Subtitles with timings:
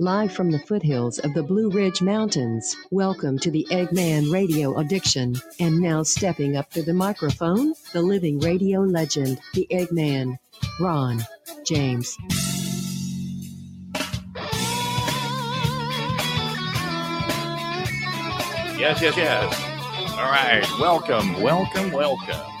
[0.00, 5.34] Live from the foothills of the Blue Ridge Mountains, welcome to the Eggman Radio Addiction.
[5.58, 10.38] And now stepping up to the microphone, the living radio legend, the Eggman,
[10.78, 11.26] Ron
[11.66, 12.16] James.
[18.78, 19.64] Yes, yes, yes.
[20.12, 20.64] All right.
[20.78, 22.52] Welcome, welcome, welcome.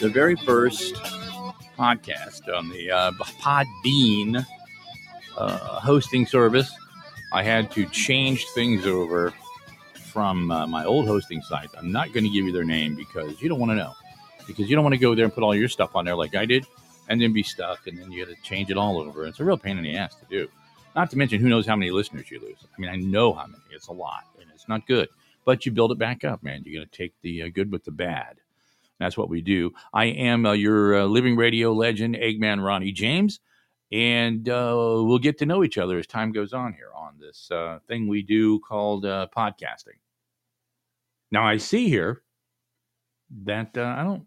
[0.00, 0.96] The very first
[1.78, 4.44] podcast on the uh, Podbean
[5.36, 6.72] uh, hosting service.
[7.32, 9.32] I had to change things over
[9.94, 11.70] from uh, my old hosting site.
[11.76, 13.92] I'm not going to give you their name because you don't want to know.
[14.46, 16.36] Because you don't want to go there and put all your stuff on there like
[16.36, 16.66] I did
[17.08, 19.26] and then be stuck and then you got to change it all over.
[19.26, 20.48] It's a real pain in the ass to do.
[20.94, 22.58] Not to mention, who knows how many listeners you lose.
[22.62, 23.62] I mean, I know how many.
[23.72, 25.08] It's a lot and it's not good.
[25.44, 26.62] But you build it back up, man.
[26.64, 28.36] You're going to take the uh, good with the bad.
[28.98, 29.72] That's what we do.
[29.92, 33.40] I am uh, your uh, living radio legend, Eggman Ronnie James,
[33.94, 37.48] and uh, we'll get to know each other as time goes on here on this
[37.52, 40.00] uh, thing we do called uh, podcasting.
[41.30, 42.22] Now, I see here
[43.44, 44.26] that I don't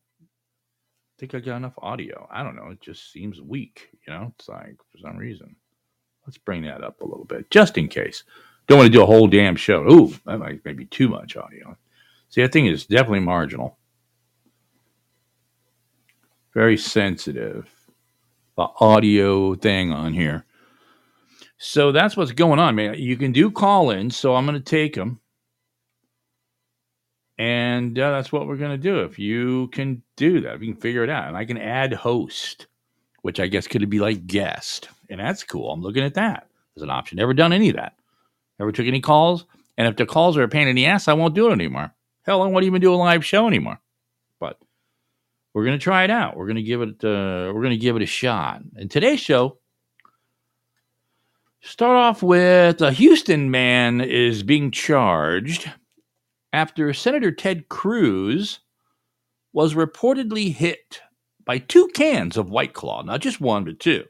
[1.19, 2.29] think I got enough audio.
[2.31, 2.69] I don't know.
[2.69, 3.89] It just seems weak.
[4.07, 5.57] You know, it's like for some reason.
[6.25, 8.23] Let's bring that up a little bit, just in case.
[8.67, 9.83] Don't want to do a whole damn show.
[9.91, 11.77] Ooh, that might be too much audio.
[12.29, 13.77] See, that thing is definitely marginal.
[16.53, 17.69] Very sensitive.
[18.58, 20.45] The audio thing on here.
[21.59, 22.95] So that's what's going on, man.
[22.95, 25.19] You can do call ins, so I'm going to take them.
[27.38, 29.02] And uh, that's what we're going to do.
[29.02, 31.94] If you can do that, if you can figure it out, and I can add
[31.94, 32.66] host,
[33.22, 35.71] which I guess could be like guest, and that's cool.
[35.71, 37.17] I'm looking at that as an option.
[37.17, 37.94] Never done any of that.
[38.58, 39.45] Never took any calls.
[39.77, 41.93] And if the calls are a pain in the ass, I won't do it anymore.
[42.23, 43.80] Hell, I won't even do a live show anymore.
[44.39, 44.58] But
[45.57, 46.37] we're gonna try it out.
[46.37, 47.03] We're gonna give it.
[47.03, 48.61] Uh, we're gonna give it a shot.
[48.75, 49.57] And today's show
[51.61, 55.71] start off with a Houston man is being charged
[56.53, 58.59] after Senator Ted Cruz
[59.51, 61.01] was reportedly hit
[61.43, 64.03] by two cans of White Claw, not just one, but two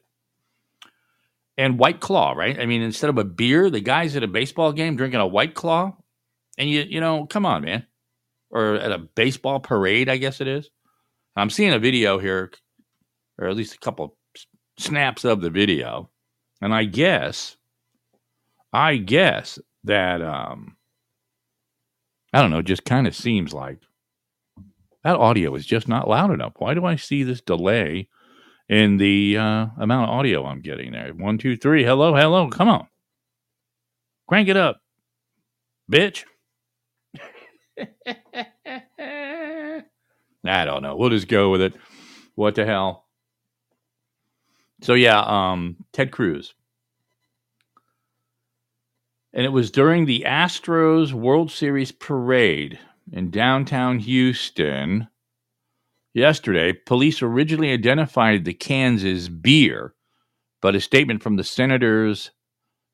[1.58, 2.60] and White Claw, right?
[2.60, 5.54] I mean, instead of a beer, the guy's at a baseball game drinking a White
[5.54, 5.96] Claw,
[6.58, 7.88] and you you know, come on, man,
[8.50, 10.70] or at a baseball parade, I guess it is.
[11.38, 12.52] I'm seeing a video here,
[13.38, 14.18] or at least a couple
[14.78, 16.10] snaps of the video,
[16.62, 17.56] and I guess,
[18.74, 20.76] I guess that um,
[22.34, 23.80] I don't know, just kind of seems like
[25.04, 26.54] that audio is just not loud enough.
[26.58, 28.10] Why do I see this delay?
[28.70, 31.14] in the uh, amount of audio I'm getting there.
[31.14, 31.84] One, two, three.
[31.84, 32.50] Hello, hello.
[32.50, 32.88] Come on.
[34.28, 34.82] Crank it up,
[35.92, 36.26] bitch.
[40.50, 40.96] I don't know.
[40.96, 41.74] We'll just go with it.
[42.36, 43.06] What the hell?
[44.82, 46.54] So yeah, um, Ted Cruz.
[49.34, 52.80] And it was during the Astros World Series parade
[53.12, 55.08] in downtown Houston
[56.18, 59.94] Yesterday, police originally identified the cans as beer,
[60.64, 62.32] but a statement from the senators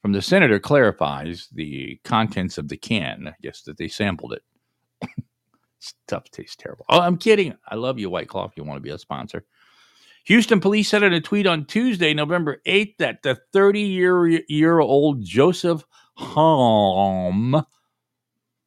[0.01, 3.29] from the senator clarifies the contents of the can.
[3.29, 4.41] I guess that they sampled it.
[5.83, 6.85] Stuff tastes terrible.
[6.87, 7.55] Oh, I'm kidding.
[7.67, 9.43] I love you, White Claw, if you want to be a sponsor.
[10.25, 14.79] Houston police said in a tweet on Tuesday, November 8th, that the 30 year year
[14.79, 15.83] old Joseph
[16.15, 17.65] Hom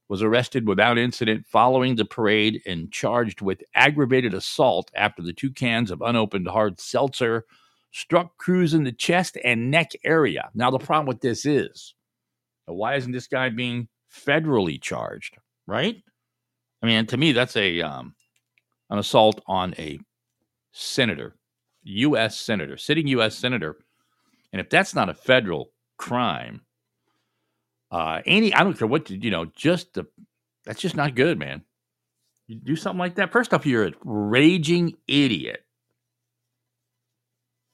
[0.09, 5.50] was arrested without incident following the parade and charged with aggravated assault after the two
[5.50, 7.47] cans of unopened hard seltzer
[7.93, 10.50] struck Cruz in the chest and neck area.
[10.54, 11.94] Now, the problem with this is
[12.66, 16.03] why isn't this guy being federally charged, right?
[16.86, 18.14] I mean, to me, that's a um,
[18.91, 19.98] an assault on a
[20.71, 21.34] senator,
[21.83, 22.38] U.S.
[22.38, 23.36] senator, sitting U.S.
[23.36, 23.78] senator,
[24.53, 26.60] and if that's not a federal crime,
[27.91, 30.06] uh, any, I don't care what you know, just the
[30.65, 31.62] that's just not good, man.
[32.47, 33.32] You do something like that.
[33.32, 35.65] First off, you're a raging idiot.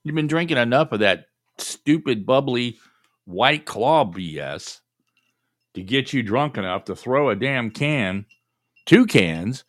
[0.05, 1.27] You've been drinking enough of that
[1.59, 2.79] stupid, bubbly
[3.27, 4.81] white claw BS
[5.75, 8.25] to get you drunk enough to throw a damn can,
[8.87, 9.65] two cans,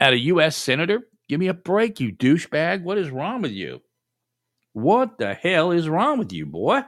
[0.00, 0.56] at a U.S.
[0.56, 1.08] senator.
[1.28, 2.82] Give me a break, you douchebag.
[2.82, 3.82] What is wrong with you?
[4.72, 6.82] What the hell is wrong with you, boy?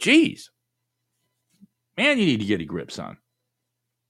[0.00, 0.48] Jeez.
[1.96, 3.18] Man, you need to get a grip, son.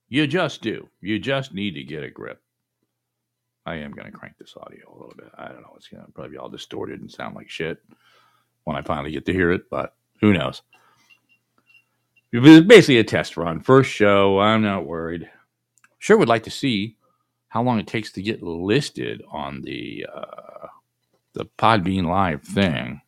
[0.08, 0.88] You just do.
[1.00, 2.40] You just need to get a grip.
[3.64, 5.30] I am going to crank this audio a little bit.
[5.36, 5.72] I don't know.
[5.76, 7.78] It's going to probably be all distorted and sound like shit
[8.64, 10.62] when I finally get to hear it, but who knows?
[12.32, 13.60] It was basically a test run.
[13.60, 14.38] First show.
[14.38, 15.30] I'm not worried.
[16.02, 16.96] Sure would like to see
[17.46, 20.66] how long it takes to get listed on the uh,
[21.32, 23.00] the Podbean Live thing.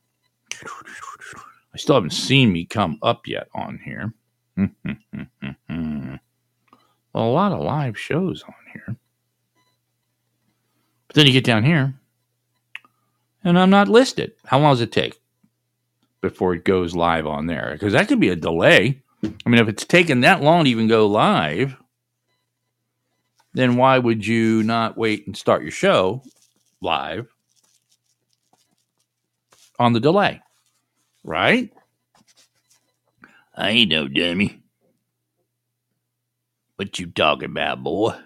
[0.62, 4.14] I still haven't seen me come up yet on here.
[7.14, 8.96] a lot of live shows on here.
[11.08, 11.94] But then you get down here,
[13.43, 14.35] and I'm not listed.
[14.44, 15.20] How long does it take
[16.20, 17.70] before it goes live on there?
[17.73, 19.02] Because that could be a delay.
[19.25, 21.76] I mean, if it's taken that long to even go live,
[23.54, 26.22] then why would you not wait and start your show
[26.80, 27.28] live
[29.78, 30.40] on the delay?
[31.22, 31.72] Right?
[33.56, 34.60] I ain't no dummy.
[36.76, 38.16] What you talking about, boy?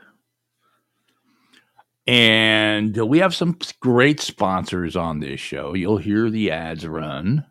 [2.06, 5.74] And we have some great sponsors on this show.
[5.74, 7.44] You'll hear the ads run.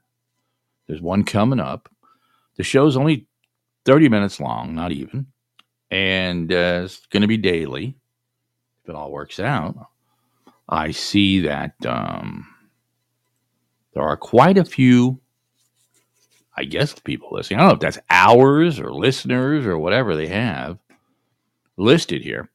[0.88, 1.88] There's one coming up.
[2.56, 3.27] The show's only
[3.85, 5.27] 30 minutes long, not even.
[5.89, 7.95] And uh, it's going to be daily
[8.84, 9.88] if it all works out.
[10.68, 12.48] I see that um,
[13.94, 15.19] there are quite a few,
[16.57, 17.60] I guess, people listening.
[17.60, 20.78] I don't know if that's hours or listeners or whatever they have
[21.78, 22.50] listed here.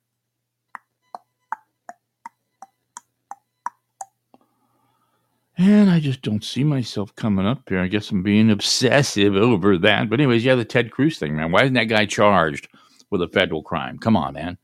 [5.56, 7.78] And I just don't see myself coming up here.
[7.78, 10.11] I guess I'm being obsessive over that.
[10.11, 11.52] But, anyways, yeah, the Ted Cruz thing, man.
[11.52, 12.69] Why isn't that guy charged
[13.12, 13.99] with a federal crime?
[13.99, 14.59] Come on, man.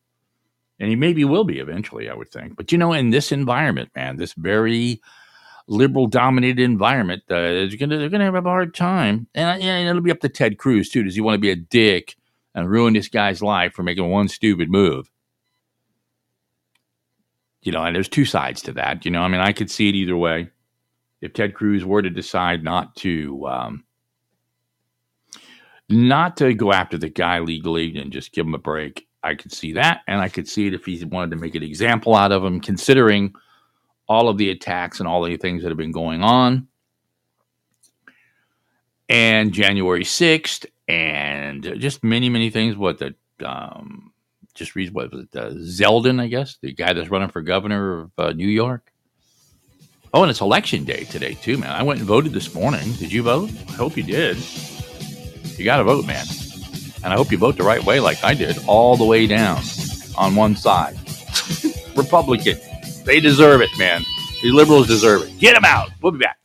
[0.80, 2.56] And he maybe will be eventually, I would think.
[2.56, 5.00] But, you know, in this environment, man, this very
[5.66, 9.28] liberal dominated environment, uh, they're going to have a hard time.
[9.34, 11.02] And, and it'll be up to Ted Cruz, too.
[11.02, 12.16] Does he want to be a dick
[12.54, 15.10] and ruin this guy's life for making one stupid move?
[17.62, 19.04] You know, and there's two sides to that.
[19.04, 20.48] You know, I mean, I could see it either way
[21.20, 23.84] if Ted Cruz were to decide not to um,
[25.88, 29.52] not to go after the guy legally and just give him a break, I could
[29.52, 32.32] see that, and I could see it if he wanted to make an example out
[32.32, 33.34] of him, considering
[34.08, 36.68] all of the attacks and all the things that have been going on.
[39.08, 42.76] And January sixth, and just many, many things.
[42.76, 43.14] What the
[43.44, 44.12] um,
[44.54, 45.36] just read what was it?
[45.36, 48.92] Uh, Zeldin, I guess, the guy that's running for governor of uh, New York.
[50.12, 51.70] Oh, and it's election day today too, man.
[51.70, 52.92] I went and voted this morning.
[52.94, 53.50] Did you vote?
[53.68, 54.38] I hope you did.
[55.58, 56.24] You got to vote, man.
[57.02, 59.60] And I hope you vote the right way, like I did, all the way down
[60.16, 60.96] on one side.
[61.96, 62.58] Republican.
[63.04, 64.04] They deserve it, man.
[64.42, 65.38] The liberals deserve it.
[65.38, 65.90] Get them out.
[66.02, 66.38] We'll be back.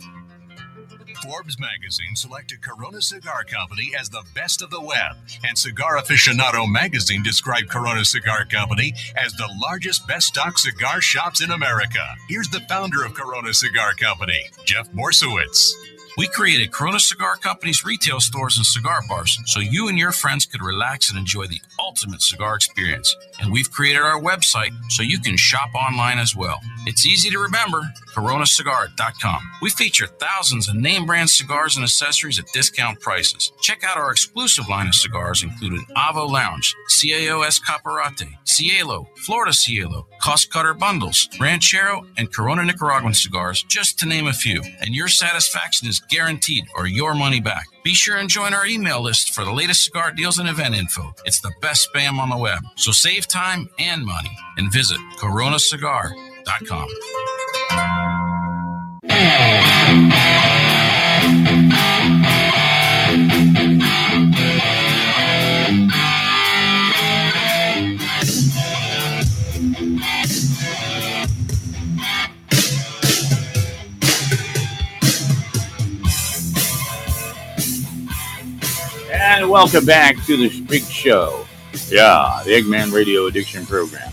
[1.24, 6.72] Forbes magazine selected Corona Cigar Company as the best of the web, and Cigar Aficionado
[6.72, 12.16] magazine described Corona Cigar Company as the largest best stock cigar shops in America.
[12.30, 15.74] Here's the founder of Corona Cigar Company, Jeff Borysiewicz.
[16.16, 20.46] We created Corona Cigar Company's retail stores and cigar bars so you and your friends
[20.46, 23.16] could relax and enjoy the ultimate cigar experience.
[23.40, 26.60] And we've created our website so you can shop online as well.
[26.86, 27.82] It's easy to remember
[28.14, 29.42] coronacigar.com.
[29.62, 33.52] We feature thousands of name brand cigars and accessories at discount prices.
[33.62, 40.08] Check out our exclusive line of cigars, including Avo Lounge, CAO Caparate, Cielo, Florida Cielo,
[40.22, 44.62] Cost Cutter Bundles, Ranchero, and Corona Nicaraguan cigars, just to name a few.
[44.82, 47.68] And your satisfaction is guaranteed or your money back.
[47.84, 51.14] Be sure and join our email list for the latest cigar deals and event info.
[51.26, 52.64] It's the best spam on the web.
[52.76, 56.88] So save time and money and visit coronacigar.com.
[59.24, 60.12] And
[79.50, 81.46] welcome back to the Big Show.
[81.88, 84.12] Yeah, the Eggman Radio Addiction Program.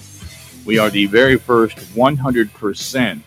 [0.65, 3.23] We are the very first 100%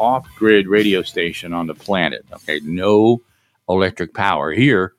[0.00, 2.24] off grid radio station on the planet.
[2.32, 3.20] Okay, no
[3.68, 4.50] electric power.
[4.52, 4.94] Here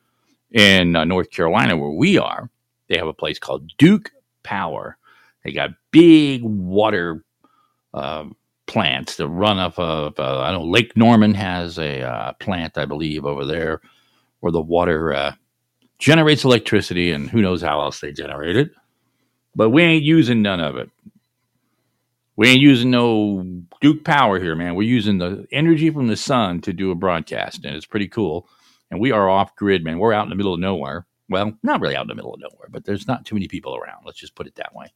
[0.52, 2.50] in uh, North Carolina, where we are,
[2.88, 4.12] they have a place called Duke
[4.44, 4.98] Power.
[5.44, 7.24] They got big water
[7.94, 8.26] uh,
[8.68, 13.26] plants that run of, uh, I know Lake Norman has a uh, plant, I believe,
[13.26, 13.82] over there
[14.40, 15.34] where the water uh,
[16.00, 18.72] generates electricity, and who knows how else they generate it.
[19.56, 20.90] But we ain't using none of it.
[22.36, 23.46] We ain't using no
[23.82, 24.76] Duke power here, man.
[24.76, 28.48] We're using the energy from the sun to do a broadcast, and it's pretty cool.
[28.90, 30.00] And we are off grid, man.
[30.00, 31.06] We're out in the middle of nowhere.
[31.30, 33.76] Well, not really out in the middle of nowhere, but there's not too many people
[33.76, 34.04] around.
[34.06, 34.88] Let's just put it that way.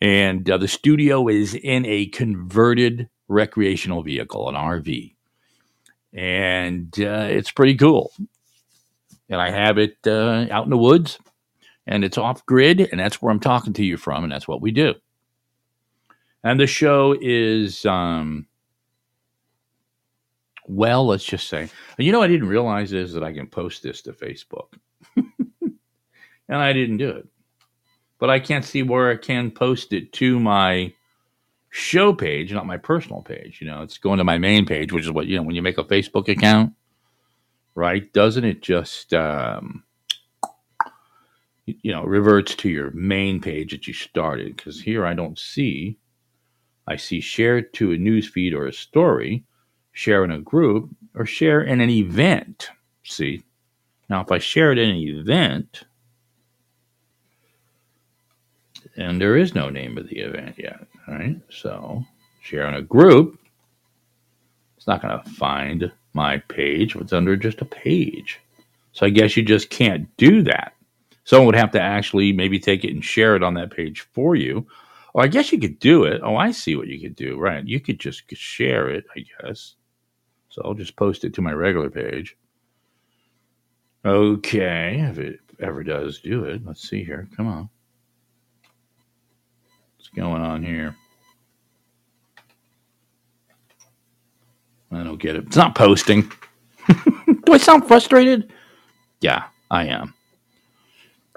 [0.00, 5.14] And uh, the studio is in a converted recreational vehicle, an RV.
[6.14, 8.12] And uh, it's pretty cool
[9.28, 11.18] and I have it uh, out in the woods,
[11.86, 14.62] and it's off grid, and that's where I'm talking to you from, and that's what
[14.62, 14.94] we do.
[16.44, 18.46] And the show is um,
[20.66, 24.02] Well, let's just say, you know, I didn't realize is that I can post this
[24.02, 24.68] to Facebook,
[25.16, 25.28] and
[26.50, 27.28] I didn't do it.
[28.18, 30.94] But I can't see where I can post it to my
[31.70, 33.60] show page, not my personal page.
[33.60, 35.62] You know, it's going to my main page, which is what you know when you
[35.62, 36.74] make a Facebook account,
[37.74, 38.12] right?
[38.14, 39.84] Doesn't it just um,
[41.66, 44.56] you know reverts to your main page that you started?
[44.56, 45.98] Because here I don't see.
[46.86, 49.44] I see share to a news feed or a story
[49.94, 52.68] share in a group, or share in an event.
[53.04, 53.42] See?
[54.10, 55.84] Now, if I share it in an event,
[58.96, 61.36] and there is no name of the event yet, right?
[61.48, 62.04] So,
[62.42, 63.38] share in a group,
[64.76, 68.40] it's not going to find my page it's under just a page.
[68.92, 70.74] So, I guess you just can't do that.
[71.24, 74.36] Someone would have to actually maybe take it and share it on that page for
[74.36, 74.66] you.
[75.14, 76.20] Or I guess you could do it.
[76.24, 77.38] Oh, I see what you could do.
[77.38, 77.66] Right.
[77.66, 79.76] You could just share it, I guess.
[80.48, 82.36] So I'll just post it to my regular page.
[84.04, 86.66] Okay, if it ever does do it.
[86.66, 87.28] Let's see here.
[87.36, 87.70] Come on.
[89.96, 90.96] What's going on here?
[94.92, 95.46] I don't get it.
[95.46, 96.30] It's not posting.
[96.88, 98.52] do I sound frustrated?
[99.20, 100.12] Yeah, I am.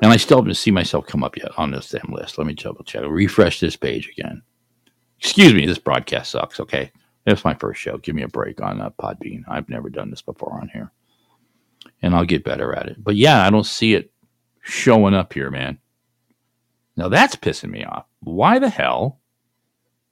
[0.02, 2.38] And I still haven't seen myself come up yet on this damn list.
[2.38, 3.04] Let me double check.
[3.08, 4.44] refresh this page again.
[5.20, 6.92] Excuse me, this broadcast sucks, okay?
[7.26, 7.98] It's my first show.
[7.98, 9.44] Give me a break on uh, Podbean.
[9.48, 10.92] I've never done this before on here,
[12.02, 13.04] and I'll get better at it.
[13.04, 14.12] But yeah, I don't see it
[14.62, 15.80] showing up here, man.
[16.96, 18.06] Now that's pissing me off.
[18.22, 19.20] Why the hell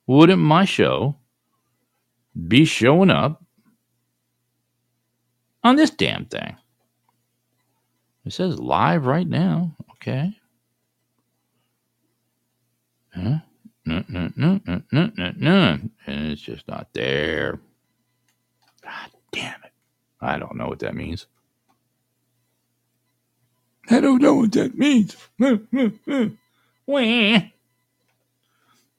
[0.07, 1.15] wouldn't my show
[2.47, 3.43] be showing up
[5.63, 6.57] on this damn thing?
[8.25, 9.75] It says live right now.
[9.93, 10.37] Okay.
[13.13, 13.39] Huh?
[13.85, 15.79] no, no, no, no, no, no, no.
[16.07, 17.59] And it's just not there.
[18.83, 19.71] God damn it.
[20.19, 21.27] I don't know what that means.
[23.89, 25.15] I don't know what that means.
[25.39, 25.59] and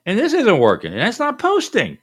[0.07, 0.93] this isn't working.
[0.93, 1.99] And That's not posting.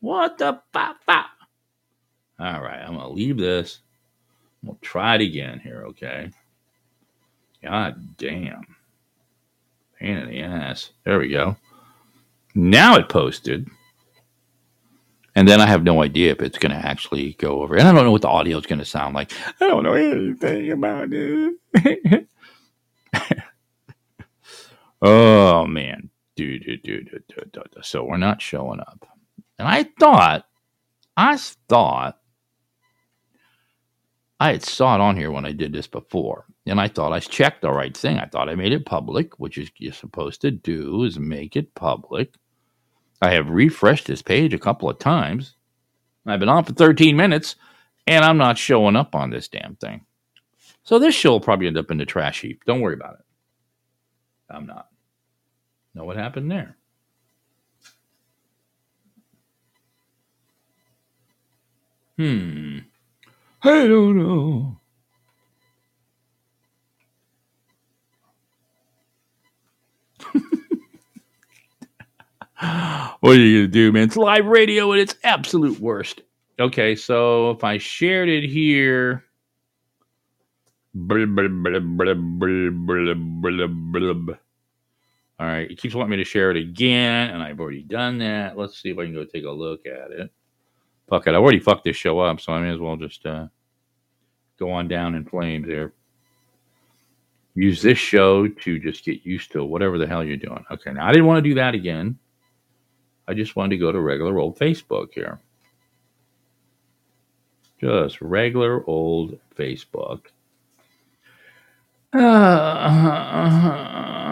[0.00, 0.96] What the pop?
[1.06, 3.78] All right, I'm gonna leave this.
[4.62, 6.30] We'll try it again here, okay?
[7.64, 8.76] God damn.
[9.98, 10.90] Pain in the ass.
[11.04, 11.56] There we go.
[12.54, 13.68] Now it posted.
[15.34, 17.76] And then I have no idea if it's going to actually go over.
[17.76, 19.32] And I don't know what the audio is going to sound like.
[19.60, 22.28] I don't know anything about it.
[25.02, 26.10] oh, man.
[26.36, 27.68] Dude, dude, dude, dude, dude.
[27.82, 29.08] So we're not showing up.
[29.58, 30.46] And I thought,
[31.16, 32.18] I thought
[34.38, 36.46] I had saw it on here when I did this before.
[36.66, 38.18] And I thought I checked the right thing.
[38.18, 41.74] I thought I made it public, which is you're supposed to do is make it
[41.74, 42.34] public.
[43.20, 45.56] I have refreshed this page a couple of times.
[46.26, 47.56] I've been on for 13 minutes
[48.06, 50.06] and I'm not showing up on this damn thing.
[50.84, 52.64] So this show will probably end up in the trash heap.
[52.64, 53.24] Don't worry about it.
[54.50, 54.88] I'm not.
[55.94, 56.76] Know what happened there?
[62.16, 62.78] Hmm.
[63.62, 64.80] I don't know.
[72.60, 74.04] What are you gonna do, man?
[74.04, 76.22] It's live radio at its absolute worst.
[76.58, 79.24] Okay, so if I shared it here.
[85.40, 88.56] All right, it keeps wanting me to share it again, and I've already done that.
[88.56, 90.30] Let's see if I can go take a look at it.
[91.08, 93.48] Fuck it, I already fucked this show up, so I may as well just uh,
[94.60, 95.92] go on down in flames here.
[97.56, 100.64] Use this show to just get used to whatever the hell you're doing.
[100.70, 102.16] Okay, now I didn't want to do that again.
[103.26, 105.40] I just wanted to go to regular old Facebook here.
[107.80, 110.26] Just regular old Facebook.
[112.12, 112.18] Uh,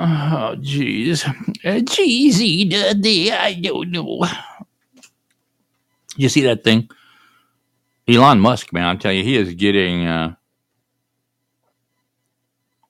[0.05, 1.25] oh, jeez.
[1.91, 4.25] Cheesy, daddy, I don't know.
[6.17, 6.89] You see that thing?
[8.07, 10.35] Elon Musk, man, I'm telling you, he is getting, uh,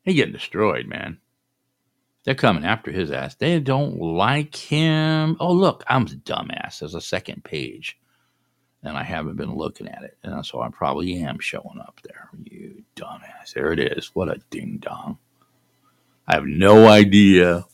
[0.04, 1.18] he getting destroyed, man.
[2.24, 3.34] They're coming after his ass.
[3.34, 5.36] They don't like him.
[5.40, 6.78] Oh, look, I'm a dumbass.
[6.78, 7.98] There's a second page,
[8.82, 12.28] and I haven't been looking at it, and so I probably am showing up there.
[12.44, 13.54] You dumbass.
[13.54, 14.10] There it is.
[14.14, 15.18] What a ding dong.
[16.28, 17.64] I have no idea.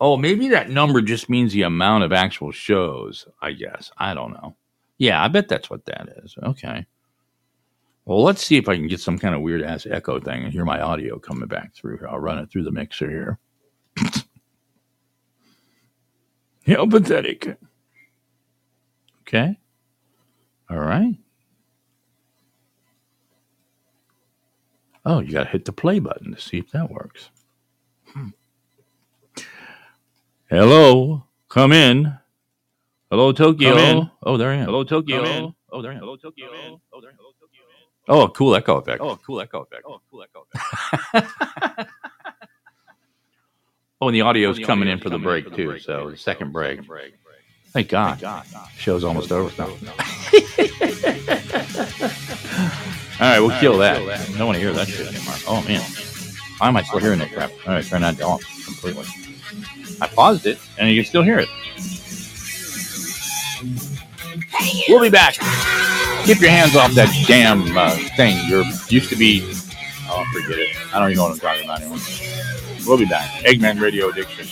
[0.00, 3.26] Oh, maybe that number just means the amount of actual shows.
[3.40, 4.56] I guess I don't know.
[4.98, 6.34] Yeah, I bet that's what that is.
[6.42, 6.86] Okay.
[8.04, 10.52] Well, let's see if I can get some kind of weird ass echo thing and
[10.52, 12.08] hear my audio coming back through here.
[12.08, 13.38] I'll run it through the mixer here.
[16.66, 17.56] How pathetic.
[19.22, 19.56] Okay.
[20.68, 21.14] All right.
[25.04, 27.30] Oh, you got to hit the play button to see if that works.
[28.06, 28.28] Hmm.
[30.48, 31.24] Hello.
[31.48, 32.16] Come in.
[33.10, 33.70] Hello, Tokyo.
[33.70, 34.10] Come in.
[34.22, 34.66] Oh, there I am.
[34.66, 35.54] Hello, Tokyo.
[35.70, 36.00] Oh, there I am.
[36.00, 36.46] Hello, Tokyo.
[36.46, 36.52] Oh,
[37.00, 37.18] there I am.
[37.18, 37.41] Hello, Tokyo.
[38.08, 39.00] Oh, cool echo effect.
[39.00, 39.82] Oh, cool echo effect.
[39.86, 40.46] Oh, cool echo
[41.14, 41.90] effect.
[44.00, 45.68] Oh, and the audio's Oh, coming in for the break for the too.
[45.68, 46.78] break, So too, the so second break.
[46.80, 47.14] second break.
[47.72, 48.18] Thank God.
[48.20, 48.44] God.
[48.76, 49.48] Show's almost over.
[49.62, 49.76] All All
[53.20, 53.98] right, we'll kill that.
[54.02, 55.34] I don't want to hear that shit anymore.
[55.46, 55.80] Oh man,
[56.58, 57.52] why am I still hearing that crap?
[57.64, 59.06] All right, turn that off completely.
[60.00, 61.48] I paused it, and you can still hear it.
[64.88, 65.36] We'll be back.
[66.24, 68.38] Keep your hands off that damn uh, thing.
[68.48, 69.42] You're used to be.
[70.08, 70.94] Oh, forget it.
[70.94, 71.98] I don't even know what I'm talking about anymore.
[72.86, 73.28] We'll be back.
[73.44, 74.46] Eggman Radio Addiction.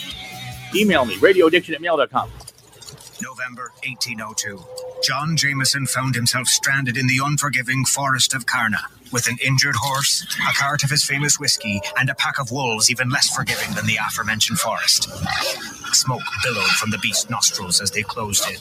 [0.74, 2.30] Email me, radioaddiction at mail.com.
[3.22, 4.62] November 1802.
[5.02, 8.80] John Jameson found himself stranded in the unforgiving forest of Carna
[9.12, 12.90] with an injured horse, a cart of his famous whiskey, and a pack of wolves
[12.90, 15.10] even less forgiving than the aforementioned forest.
[15.94, 18.58] Smoke billowed from the beast's nostrils as they closed in.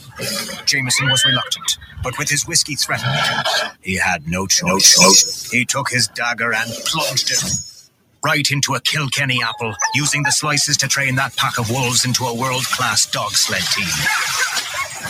[0.66, 4.98] Jameson was reluctant, but with his whiskey threatening him, he had no choice.
[4.98, 5.52] no choice.
[5.52, 7.44] He took his dagger and plunged it
[8.24, 12.26] right into a Kilkenny apple, using the slices to train that pack of wolves into
[12.26, 14.49] a world class dog sled team.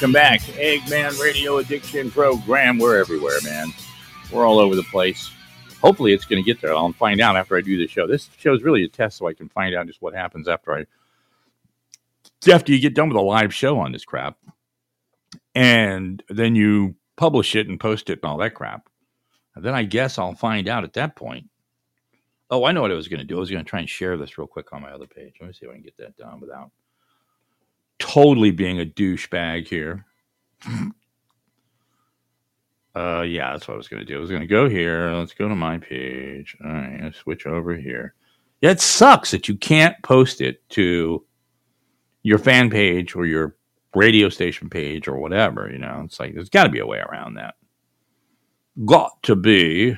[0.00, 0.40] Welcome back.
[0.40, 2.78] Eggman Radio Addiction Program.
[2.78, 3.70] We're everywhere, man.
[4.32, 5.30] We're all over the place.
[5.82, 6.74] Hopefully, it's going to get there.
[6.74, 8.06] I'll find out after I do the show.
[8.06, 10.72] This show is really a test so I can find out just what happens after
[10.72, 10.86] I
[12.48, 14.38] after you get done with a live show on this crap.
[15.54, 18.88] And then you publish it and post it and all that crap.
[19.54, 21.46] And then I guess I'll find out at that point.
[22.50, 23.36] Oh, I know what I was going to do.
[23.36, 25.34] I was going to try and share this real quick on my other page.
[25.40, 26.70] Let me see if I can get that done without
[27.98, 30.04] totally being a douchebag here.
[32.96, 34.16] uh, yeah, that's what I was going to do.
[34.16, 35.12] I was going to go here.
[35.12, 36.56] Let's go to my page.
[36.64, 38.14] All right, switch over here.
[38.60, 41.24] Yeah, it sucks that you can't post it to
[42.22, 43.56] your fan page or your
[43.94, 45.70] radio station page or whatever.
[45.70, 47.54] You know, it's like there's got to be a way around that.
[48.84, 49.96] Got to be.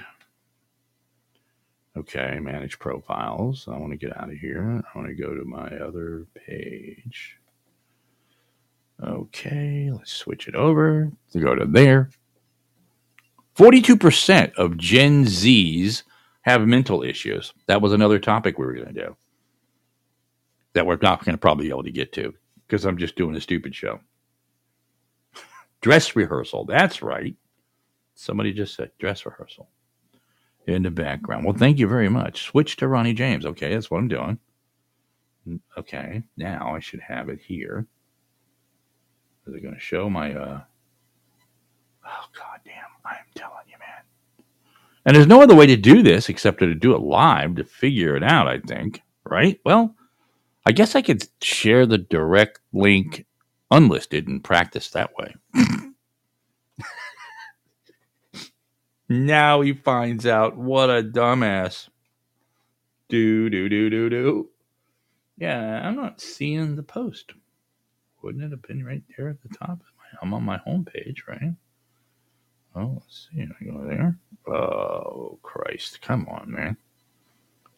[1.95, 3.69] Okay, manage profiles.
[3.69, 4.83] I want to get out of here.
[4.83, 7.39] I want to go to my other page.
[9.03, 12.09] Okay, let's switch it over to go to there.
[13.59, 16.05] 42% of Gen Zs
[16.43, 17.53] have mental issues.
[17.67, 19.17] That was another topic we were going to do
[20.75, 22.35] that we're not going to probably be able to get to
[22.67, 24.01] because I'm just doing a stupid show.
[25.81, 26.65] dress rehearsal.
[26.65, 27.37] That's right.
[28.15, 29.69] Somebody just said dress rehearsal
[30.67, 31.45] in the background.
[31.45, 32.45] Well, thank you very much.
[32.45, 33.45] Switch to Ronnie James.
[33.47, 34.39] Okay, that's what I'm doing.
[35.77, 37.87] Okay, now I should have it here.
[39.47, 40.33] Is it going to show my?
[40.35, 40.61] uh
[42.05, 42.85] Oh god damn!
[43.05, 44.45] I'm telling you, man.
[45.05, 48.17] And there's no other way to do this except to do it live to figure
[48.17, 48.47] it out.
[48.47, 49.61] I think, right?
[49.65, 49.97] Well,
[50.65, 53.27] I guess I could share the direct link
[53.71, 55.35] unlisted and practice that way.
[59.09, 61.89] now he finds out what a dumbass.
[63.09, 64.49] Do do do do do.
[65.39, 67.33] Yeah, I'm not seeing the post.
[68.23, 69.81] Wouldn't it have been right there at the top?
[69.99, 71.55] My, I'm on my homepage, right?
[72.75, 73.43] Oh, let's see.
[73.43, 74.17] I go there.
[74.47, 76.01] Oh, Christ.
[76.01, 76.77] Come on, man.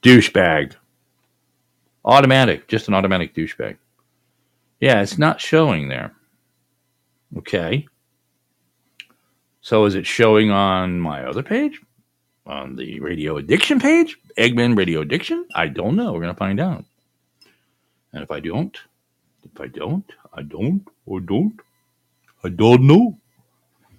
[0.02, 0.74] Douchebag.
[2.04, 2.68] Automatic.
[2.68, 3.76] Just an automatic douchebag.
[4.80, 6.12] Yeah, it's not showing there.
[7.38, 7.86] Okay.
[9.60, 11.80] So is it showing on my other page?
[12.46, 14.18] On the radio addiction page?
[14.36, 15.46] Eggman Radio Addiction?
[15.54, 16.12] I don't know.
[16.12, 16.84] We're going to find out.
[18.12, 18.76] And if I don't,
[19.42, 21.58] if I don't, I don't, or don't,
[22.42, 23.18] I don't know.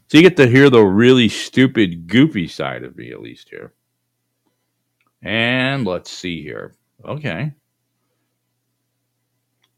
[0.08, 3.74] So you get to hear the really stupid, goofy side of me, at least here.
[5.24, 6.76] And let's see here.
[7.04, 7.52] Okay.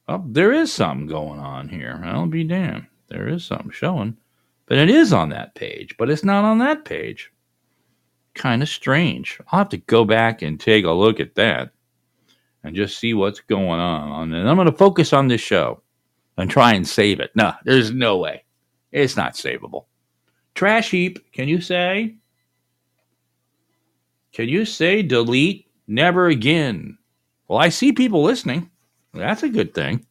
[0.07, 2.01] Oh, there is something going on here.
[2.03, 2.87] I'll be damned.
[3.09, 4.17] There is something showing.
[4.65, 7.31] But it is on that page, but it's not on that page.
[8.33, 9.39] Kind of strange.
[9.51, 11.71] I'll have to go back and take a look at that
[12.63, 14.33] and just see what's going on.
[14.33, 15.81] And I'm going to focus on this show
[16.37, 17.31] and try and save it.
[17.35, 18.43] No, there's no way.
[18.91, 19.85] It's not savable.
[20.53, 22.15] Trash heap, can you say?
[24.33, 26.97] Can you say delete never again?
[27.47, 28.69] Well, I see people listening.
[29.17, 30.05] That's a good thing.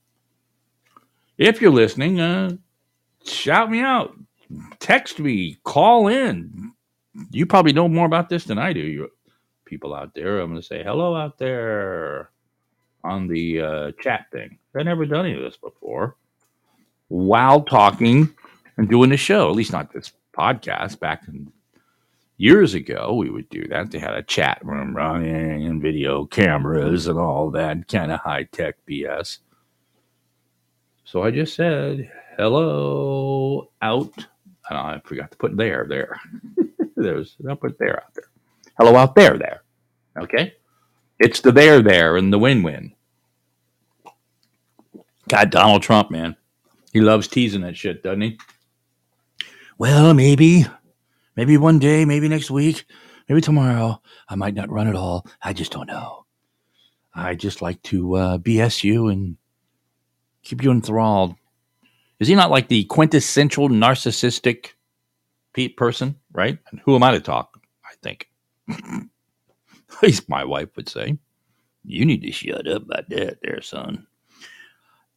[1.38, 2.56] If you're listening, uh,
[3.24, 4.16] shout me out,
[4.78, 6.72] text me, call in.
[7.30, 8.80] You probably know more about this than I do.
[8.80, 9.10] You
[9.64, 12.30] people out there, I'm going to say hello out there
[13.04, 14.58] on the uh, chat thing.
[14.76, 16.16] I've never done any of this before.
[17.08, 18.34] While talking
[18.76, 21.00] and doing the show, at least not this podcast.
[21.00, 21.52] Back in
[22.36, 23.90] years ago, we would do that.
[23.90, 28.44] They had a chat room running and video cameras and all that kind of high
[28.44, 29.38] tech BS.
[31.04, 34.12] So I just said hello out.
[34.68, 36.20] And I forgot to put there there.
[36.96, 38.24] There's I'll put there out there.
[38.78, 39.62] Hello out there there.
[40.18, 40.54] Okay?
[41.18, 42.92] It's the there there and the win win.
[45.28, 46.36] God, Donald Trump, man.
[46.92, 48.38] He loves teasing that shit, doesn't he?
[49.78, 50.66] Well, maybe.
[51.36, 52.86] Maybe one day, maybe next week,
[53.28, 54.00] maybe tomorrow.
[54.28, 55.26] I might not run at all.
[55.42, 56.24] I just don't know.
[57.14, 59.36] I just like to uh, BS you and
[60.42, 61.34] keep you enthralled.
[62.20, 64.68] Is he not like the quintessential narcissistic
[65.52, 66.58] pe- person, right?
[66.70, 67.58] And who am I to talk?
[67.84, 68.28] I think.
[68.70, 71.18] At least my wife would say.
[71.84, 74.06] You need to shut up about that, there, son.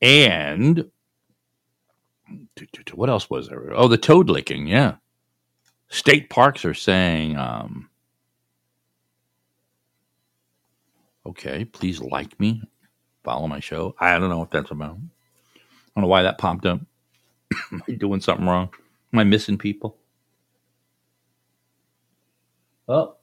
[0.01, 0.89] And
[2.93, 3.73] what else was there?
[3.73, 4.67] Oh, the toad licking.
[4.67, 4.95] Yeah.
[5.89, 7.89] State parks are saying, um,
[11.25, 12.62] okay, please like me,
[13.23, 13.95] follow my show.
[13.99, 14.97] I don't know what that's about.
[14.97, 14.99] I
[15.95, 16.80] don't know why that popped up.
[17.71, 18.69] Am I doing something wrong?
[19.12, 19.97] Am I missing people?
[22.88, 23.15] Oh,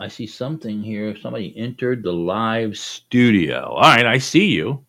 [0.00, 1.16] I see something here.
[1.16, 3.62] Somebody entered the live studio.
[3.62, 4.84] All right, I see you.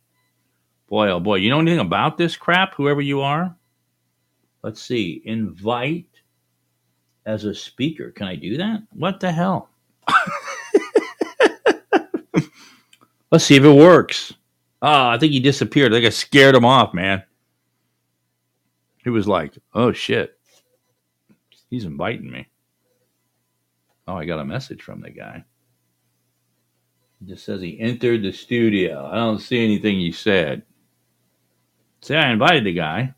[0.87, 3.55] Boy, oh boy, you know anything about this crap, whoever you are?
[4.63, 5.21] Let's see.
[5.25, 6.14] Invite
[7.25, 8.11] as a speaker.
[8.11, 8.83] Can I do that?
[8.91, 9.69] What the hell?
[13.31, 14.33] Let's see if it works.
[14.81, 15.91] Oh, I think he disappeared.
[15.91, 17.23] I think I scared him off, man.
[19.03, 20.37] He was like, oh shit.
[21.69, 22.47] He's inviting me.
[24.07, 25.43] Oh, I got a message from the guy.
[27.21, 29.09] It just says he entered the studio.
[29.11, 30.63] I don't see anything he said.
[32.01, 33.13] Say I invited the guy.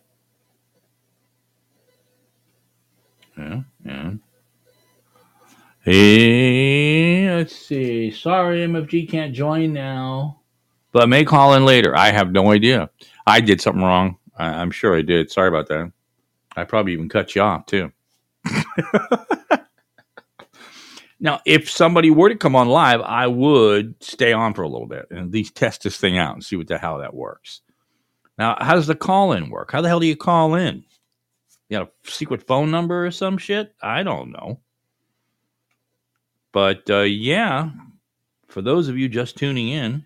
[3.37, 4.11] Yeah, yeah.
[5.81, 8.11] Hey, let's see.
[8.11, 10.41] Sorry, MFG can't join now,
[10.91, 11.95] but may call in later.
[11.95, 12.89] I have no idea.
[13.25, 14.17] I did something wrong.
[14.37, 15.31] I, I'm sure I did.
[15.31, 15.91] Sorry about that.
[16.57, 17.91] I probably even cut you off too.
[21.21, 24.87] now, if somebody were to come on live, I would stay on for a little
[24.87, 27.61] bit and at least test this thing out and see what the hell that works.
[28.37, 29.71] Now, how does the call in work?
[29.71, 30.83] How the hell do you call in?
[31.69, 33.75] You got a secret phone number or some shit?
[33.81, 34.59] I don't know.
[36.53, 37.69] But uh, yeah,
[38.47, 40.05] for those of you just tuning in,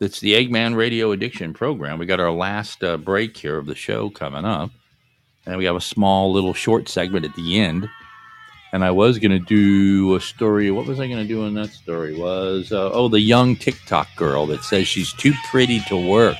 [0.00, 1.98] it's the Eggman Radio Addiction Program.
[1.98, 4.70] We got our last uh, break here of the show coming up.
[5.46, 7.88] And we have a small little short segment at the end.
[8.72, 10.70] And I was going to do a story.
[10.72, 12.18] What was I going to do in that story?
[12.18, 16.36] Was, uh, oh, the young TikTok girl that says she's too pretty to work.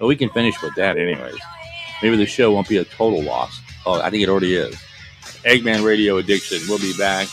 [0.00, 1.38] But we can finish with that anyways.
[2.02, 3.60] Maybe the show won't be a total loss.
[3.84, 4.74] Oh, I think it already is.
[5.44, 6.58] Eggman Radio Addiction.
[6.68, 7.28] We'll be back.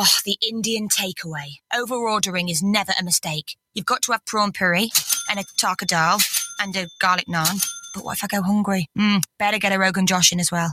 [0.00, 1.56] Oh, the Indian takeaway.
[1.74, 3.56] Over ordering is never a mistake.
[3.74, 4.90] You've got to have prawn puri
[5.28, 6.20] and a tarka dal
[6.60, 7.60] and a garlic naan.
[7.94, 8.88] But what if I go hungry?
[8.96, 10.70] Mm, better get a Rogan Josh in as well.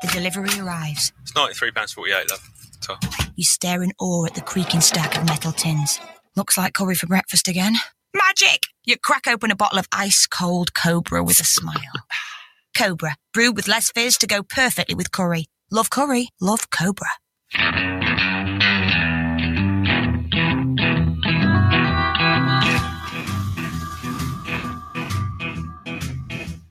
[0.00, 1.12] The delivery arrives.
[1.20, 2.48] It's £93.48, love.
[2.80, 2.96] So,
[3.40, 5.98] You stare in awe at the creaking stack of metal tins.
[6.36, 7.74] Looks like curry for breakfast again.
[8.14, 8.66] Magic!
[8.84, 12.04] You crack open a bottle of ice cold Cobra with a smile.
[12.76, 15.46] Cobra, brewed with less fizz to go perfectly with curry.
[15.70, 17.08] Love curry, love Cobra.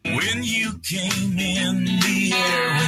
[0.05, 2.78] When you came in, the air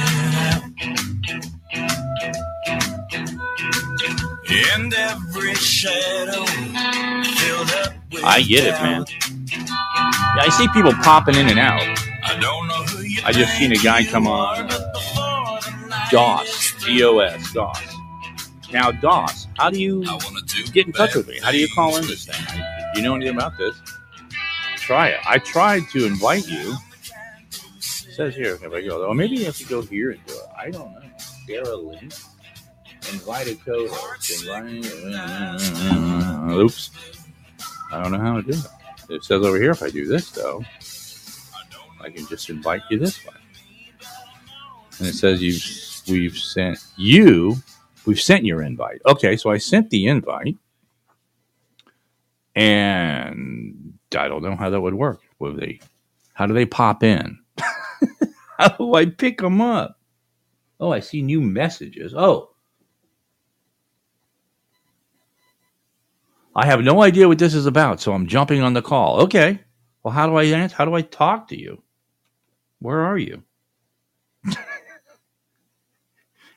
[4.54, 9.04] And every shadow filled up with I get it, man.
[9.50, 11.80] Yeah, I see people popping in and out.
[12.24, 15.60] I don't know who you I just seen a guy come on, think, but before
[15.60, 17.96] the night DOS, D O S, DOS.
[18.72, 20.04] Now, Doss, how do you
[20.72, 21.38] get in touch with me?
[21.42, 22.62] How do you call in this thing?
[22.94, 23.74] Do you know anything about this?
[24.76, 25.20] Try it.
[25.26, 26.74] I tried to invite you.
[27.78, 30.34] It says here, if I go, oh, maybe you have to go here and do
[30.34, 30.46] it.
[30.58, 31.00] I don't know.
[31.46, 31.76] Share a
[33.02, 33.14] link.
[33.14, 34.42] Invite a co-host.
[34.42, 34.86] Invite.
[35.14, 35.58] Uh,
[35.90, 36.90] uh, uh, oops.
[37.90, 38.66] I don't know how to do it.
[39.10, 40.64] It says over here if I do this though,
[42.00, 43.34] I can just invite you this way.
[44.98, 45.58] And it says you
[46.08, 47.56] we've sent you
[48.06, 49.02] we've sent your invite.
[49.06, 50.56] Okay, so I sent the invite,
[52.54, 55.20] and I don't know how that would work.
[55.38, 55.80] Would they?
[56.34, 57.38] How do they pop in?
[58.58, 59.98] how do I pick them up?
[60.80, 62.14] Oh, I see new messages.
[62.16, 62.51] Oh,
[66.54, 69.20] I have no idea what this is about, so I'm jumping on the call.
[69.22, 69.60] Okay.
[70.02, 70.76] Well, how do I answer?
[70.76, 71.82] How do I talk to you?
[72.80, 73.42] Where are you?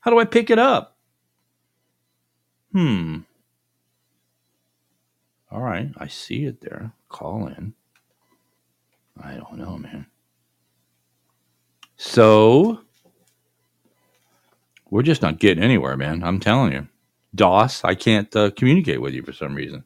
[0.01, 0.97] how do I pick it up?
[2.71, 3.19] Hmm.
[5.51, 6.91] All right, I see it there.
[7.07, 7.73] Call in.
[9.21, 10.07] I don't know, man.
[11.95, 12.81] So
[14.89, 16.23] we're just not getting anywhere, man.
[16.23, 16.87] I'm telling you.
[17.35, 19.83] DOS, I can't uh, communicate with you for some reason.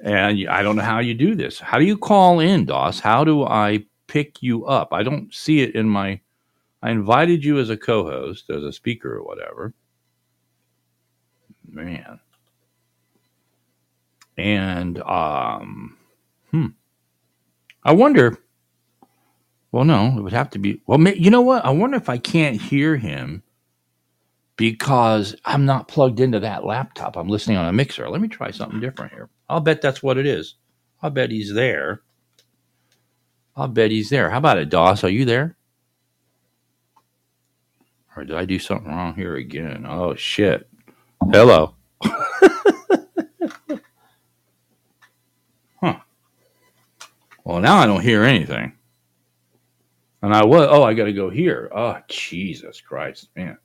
[0.00, 1.58] And I don't know how you do this.
[1.58, 3.00] How do you call in, DOS?
[3.00, 4.92] How do I pick you up?
[4.92, 6.20] I don't see it in my.
[6.82, 9.72] I invited you as a co host, as a speaker or whatever.
[11.68, 12.20] Man.
[14.36, 15.96] And, um,
[16.50, 16.66] hmm.
[17.82, 18.38] I wonder.
[19.72, 20.80] Well, no, it would have to be.
[20.86, 21.64] Well, you know what?
[21.64, 23.42] I wonder if I can't hear him
[24.56, 27.16] because I'm not plugged into that laptop.
[27.16, 28.08] I'm listening on a mixer.
[28.08, 29.28] Let me try something different here.
[29.48, 30.56] I'll bet that's what it is.
[31.02, 32.02] I'll bet he's there.
[33.54, 34.30] I'll bet he's there.
[34.30, 35.04] How about it, Doss?
[35.04, 35.56] Are you there?
[38.16, 39.84] Or did I do something wrong here again?
[39.86, 40.68] Oh, shit.
[41.30, 41.74] Hello.
[45.80, 45.98] huh.
[47.44, 48.72] Well, now I don't hear anything.
[50.22, 51.70] And I was, oh, I got to go here.
[51.74, 53.58] Oh, Jesus Christ, man.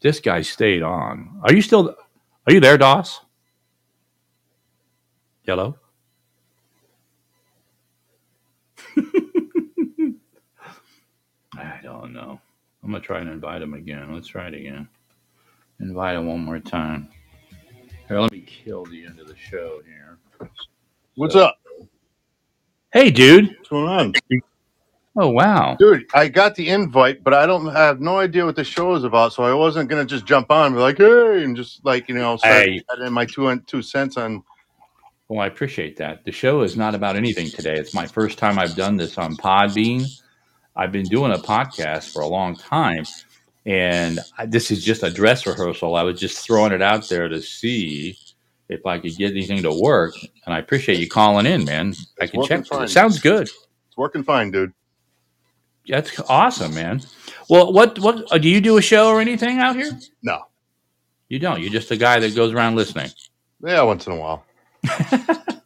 [0.00, 1.40] This guy stayed on.
[1.42, 1.96] Are you still,
[2.46, 3.20] are you there, Doss?
[5.44, 5.76] Hello?
[11.56, 12.40] I don't know.
[12.82, 14.12] I'm going to try and invite him again.
[14.12, 14.88] Let's try it again.
[15.80, 17.08] Invite him one more time.
[18.08, 20.18] Here, let me kill the end of the show here.
[21.16, 21.56] What's up?
[22.92, 23.48] Hey, dude.
[23.56, 24.12] What's going on?
[25.18, 25.76] Oh, wow.
[25.78, 28.94] Dude, I got the invite, but I don't I have no idea what the show
[28.94, 31.84] is about, so I wasn't gonna just jump on and be like, hey, and just
[31.84, 32.82] like, you know, start Hey.
[32.92, 34.42] adding my two two cents on
[35.28, 36.24] Well, I appreciate that.
[36.24, 37.74] The show is not about anything today.
[37.78, 40.04] It's my first time I've done this on Podbean.
[40.76, 43.04] I've been doing a podcast for a long time,
[43.64, 45.96] and I, this is just a dress rehearsal.
[45.96, 48.18] I was just throwing it out there to see
[48.68, 50.14] if I could get anything to work.
[50.44, 51.94] And I appreciate you calling in, man.
[52.20, 52.66] I can working check.
[52.66, 52.82] fine.
[52.84, 53.44] It sounds good.
[53.44, 54.72] It's working fine, dude.
[55.88, 57.02] That's awesome, man.
[57.48, 59.98] Well, what what uh, do you do a show or anything out here?
[60.22, 60.42] No.
[61.28, 61.60] You don't.
[61.60, 63.10] You're just a guy that goes around listening.
[63.64, 64.44] Yeah, once in a while.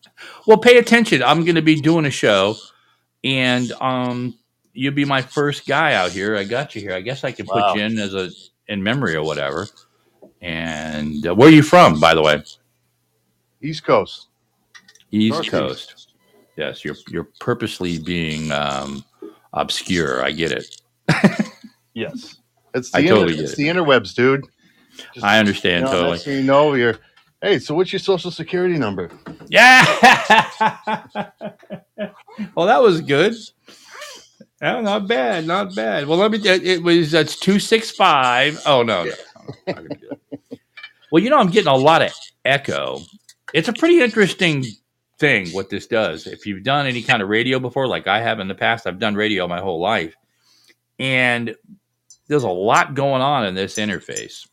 [0.47, 1.23] Well, pay attention.
[1.23, 2.57] I'm going to be doing a show,
[3.23, 4.37] and um,
[4.73, 6.37] you'll be my first guy out here.
[6.37, 6.95] I got you here.
[6.95, 7.75] I guess I can put Wow.
[7.75, 8.31] you in as a
[8.69, 9.67] in memory or whatever.
[10.41, 12.43] And uh, where are you from, by the way?
[13.63, 14.29] East Coast.
[15.11, 15.51] East Northeast.
[15.53, 16.13] Coast.
[16.57, 19.05] Yes, you're you're purposely being um,
[19.53, 20.23] obscure.
[20.25, 20.81] I get it.
[21.95, 22.37] Yes.
[22.75, 23.57] It's the I inter- totally get it's it.
[23.57, 24.45] the interwebs, dude.
[25.15, 26.11] Just, I understand you know, totally.
[26.13, 26.97] next thing you know, you're
[27.43, 29.11] hey, so what's your social security number?
[29.49, 29.85] Yeah.
[32.55, 33.35] well, that was good.
[34.63, 36.07] Oh, not bad, not bad.
[36.07, 36.39] Well, let me.
[36.39, 38.61] It, it was that's two six five.
[38.67, 40.59] Oh no, no, I'm not gonna do that.
[41.11, 42.13] Well, you know, I'm getting a lot of
[42.45, 43.01] echo.
[43.55, 44.65] It's a pretty interesting
[45.21, 46.27] thing what this does.
[46.27, 48.99] If you've done any kind of radio before, like I have in the past, I've
[48.99, 50.17] done radio my whole life,
[50.99, 51.55] and
[52.27, 54.49] there's a lot going on in this interface.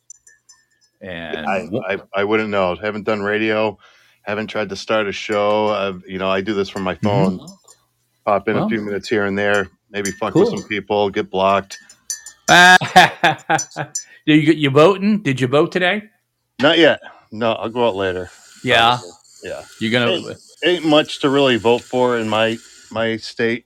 [1.01, 2.75] And I, I I wouldn't know.
[2.75, 3.77] Haven't done radio.
[4.23, 5.67] Haven't tried to start a show.
[5.69, 7.39] I've, you know, I do this from my phone.
[8.25, 8.60] Pop in Mm-hmm.
[8.60, 8.65] Well.
[8.65, 9.69] a few minutes here and there.
[9.89, 11.10] Maybe fuck with some people.
[11.10, 11.77] Get blocked.
[12.49, 12.75] Did
[14.25, 15.21] you you voting?
[15.21, 16.03] Did you vote today?
[16.62, 16.99] Not yet.
[17.32, 18.30] No, I'll go out later.
[18.63, 18.99] Yeah.
[19.43, 19.63] Yeah.
[19.80, 20.19] You're gonna.
[20.19, 22.58] Hey, ain't much to really vote for in my
[22.91, 23.65] my state.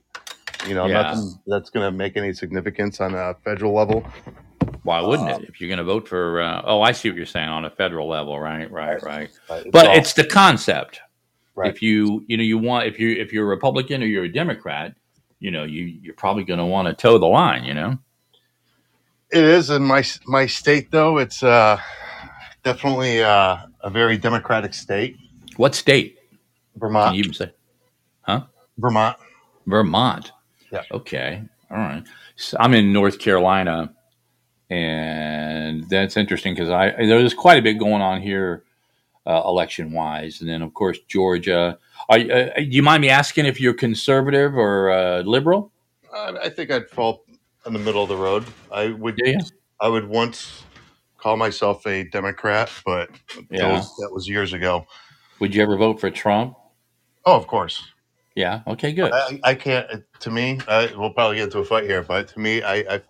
[0.66, 1.02] You know, Yeah.
[1.02, 4.06] nothing that's going to make any significance on a federal level.
[4.84, 5.48] Why wouldn't Um, it?
[5.48, 7.70] If you're going to vote for, uh, oh, I see what you're saying on a
[7.70, 9.30] federal level, right, right, right.
[9.50, 11.00] Right, But all- it's the concept.
[11.54, 11.70] Right.
[11.74, 14.32] If you, you know, you want if you if you're a Republican or you're a
[14.32, 14.94] Democrat,
[15.40, 17.98] you know, you you're probably going to want to toe the line, you know.
[19.30, 21.18] It is in my my state, though.
[21.18, 21.78] It's uh,
[22.64, 25.16] definitely uh, a very democratic state.
[25.56, 26.18] What state?
[26.76, 27.08] Vermont.
[27.08, 27.52] Can you even say?
[28.22, 28.42] Huh?
[28.78, 29.16] Vermont.
[29.66, 30.32] Vermont.
[30.70, 30.82] Yeah.
[30.90, 31.42] Okay.
[31.70, 32.04] All right.
[32.36, 33.94] So I'm in North Carolina,
[34.70, 38.64] and that's interesting because I there's quite a bit going on here,
[39.26, 41.78] uh, election wise, and then of course Georgia.
[42.08, 45.70] Are, you- uh, do you mind me asking if you're conservative or uh, liberal?
[46.14, 47.24] I think I'd fall
[47.64, 48.44] in the middle of the road.
[48.70, 49.18] I would.
[49.24, 49.38] Yeah, yeah.
[49.80, 50.62] I would once
[51.16, 53.10] call myself a Democrat, but
[53.50, 53.58] Yeah.
[53.68, 54.86] that, was, that was years ago.
[55.40, 56.56] Would you ever vote for Trump?
[57.24, 57.82] Oh, of course.
[58.34, 58.62] Yeah.
[58.66, 58.92] Okay.
[58.92, 59.12] Good.
[59.12, 60.04] I, I can't.
[60.20, 63.00] To me, I, we'll probably get into a fight here, but to me, I, I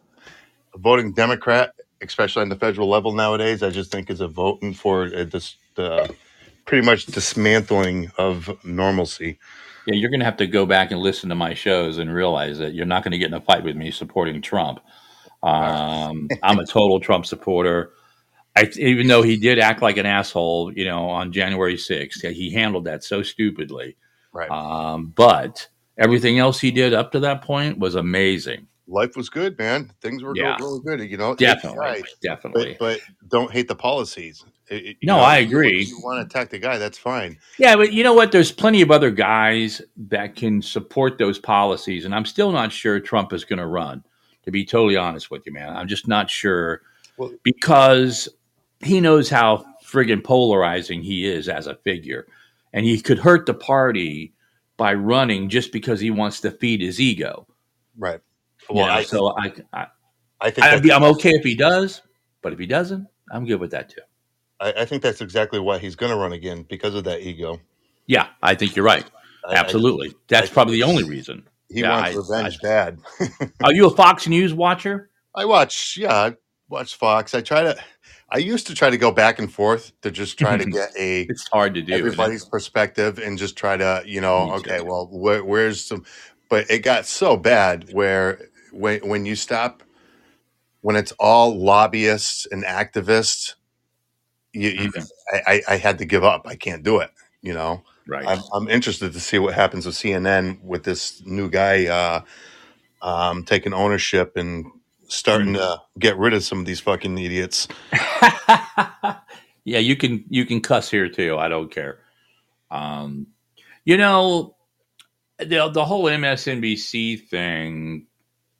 [0.77, 5.05] voting Democrat, especially on the federal level nowadays, I just think is a voting for
[5.05, 6.15] uh, this the
[6.65, 9.39] pretty much dismantling of normalcy.
[9.87, 12.59] Yeah, you're going to have to go back and listen to my shows and realize
[12.59, 14.81] that you're not going to get in a fight with me supporting Trump.
[15.43, 17.91] Um, I'm a total Trump supporter.
[18.55, 22.53] I, even though he did act like an asshole, you know, on January 6th, he
[22.53, 23.97] handled that so stupidly.
[24.33, 24.51] Right.
[24.51, 25.69] Um, but
[25.99, 28.67] everything else he did up to that point was amazing.
[28.89, 29.91] Life was good, man.
[30.03, 30.57] Things were Yeah.
[30.59, 31.11] going really good.
[31.11, 32.77] You know, Definitely, guy, definitely.
[32.79, 34.45] but, but don't hate the policies.
[34.69, 35.83] It- it- No, know, I agree.
[35.83, 37.39] If you want to attack the guy, that's fine.
[37.59, 38.33] Yeah, but you know what?
[38.33, 42.99] There's plenty of other guys that can support those policies, and I'm still not sure
[43.01, 44.03] Trump is going to run.
[44.45, 46.83] To be totally honest with you, man, I'm just not sure
[47.17, 48.29] Well- because
[48.83, 52.27] he knows how friggin' polarizing he is as a figure,
[52.73, 54.33] and he could hurt the party
[54.77, 57.47] by running just because he wants to feed his ego.
[57.97, 58.21] Right.
[58.69, 59.87] You Well, know, I, so I, I,
[60.41, 62.03] I think I'd be, I'm okay if he does,
[62.43, 64.01] but if he doesn't, I'm good with that too.
[64.61, 67.61] I, I think that's exactly why he's going to run again because of that ego.
[68.07, 69.05] Yeah, I think you're right.
[69.47, 71.47] I- I- Absolutely, that's I- probably the only reason.
[71.69, 72.99] he Yeah, wants I- revenge bad.
[73.65, 75.11] Are you a Fox News watcher?
[75.35, 76.37] I watch, yeah, I
[76.73, 77.35] watch Fox.
[77.35, 77.77] I try to,
[78.31, 81.29] I used to try to go back and forth to just try to get a
[81.29, 81.95] It's hard to do.
[81.95, 86.05] everybody's perspective and just try to, you know, okay, well, where, where's some,
[86.49, 88.41] but it got so bad where
[88.73, 89.83] when when you stop,
[90.81, 93.55] when it's all lobbyists and activists,
[94.53, 94.93] you, you.
[95.33, 96.47] I, I, I had to give up.
[96.47, 97.11] I can't do it.
[97.43, 98.27] You know, Right.
[98.27, 102.21] I'm, I'm interested to see what happens with CNN with this new guy uh,
[103.03, 104.67] um, taking ownership and
[105.13, 107.69] starting to get rid of some of these fucking idiots.
[109.65, 111.37] yeah, you can you can cuss here too.
[111.39, 111.99] I don't care.
[112.71, 113.27] Um,
[113.85, 114.57] you know,
[115.39, 118.07] the the whole MSNBC thing.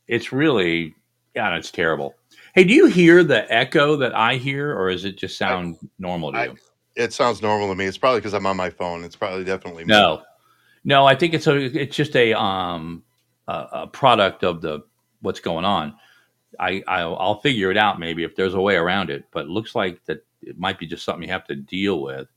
[0.09, 0.95] It's really,
[1.35, 2.15] God, it's terrible.
[2.55, 6.33] Hey, do you hear the echo that I hear, or is it just sound normal
[6.33, 6.57] to I- you?
[6.95, 7.87] It sounds normal to me.
[7.87, 9.03] It's probably because I'm on my phone.
[9.03, 9.95] It's probably definitely me.
[9.95, 10.21] No,
[10.85, 11.07] no.
[11.07, 13.03] I think it's a it's just a um
[13.49, 14.81] a, a product of the
[15.23, 15.95] what's going on.
[16.59, 19.25] I I'll, I'll figure it out maybe if there's a way around it.
[19.33, 22.29] But it looks like that it might be just something you have to deal with.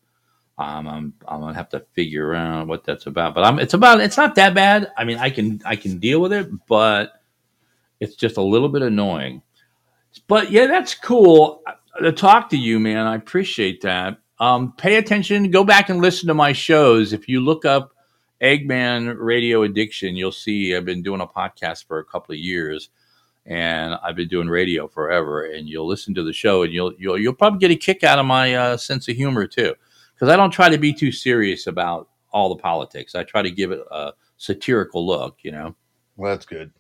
[0.58, 3.36] Um, I'm I'm gonna have to figure out what that's about.
[3.36, 4.92] But I'm it's about it's not that bad.
[4.98, 7.14] I mean I can I can deal with it, but
[8.00, 9.42] it's just a little bit annoying.
[10.28, 11.74] But yeah, that's cool Uh,
[12.04, 13.06] to talk to you, man.
[13.08, 14.18] I appreciate that.
[14.40, 15.50] Um, pay attention.
[15.52, 17.14] Go back and listen to my shows.
[17.14, 17.94] If you look up
[18.42, 22.90] Eggman Radio Addiction, you'll see I've been doing a podcast for a couple of years,
[23.46, 25.46] and I've been doing radio forever.
[25.46, 28.20] And you'll listen to the show, and you'll you'll you'll probably get a kick out
[28.20, 29.74] of my uh, sense of humor too,
[30.14, 33.16] because I don't try to be too serious about all the politics.
[33.16, 35.38] I try to give it a satirical look.
[35.44, 35.76] You know.
[36.18, 36.72] Well, that's good.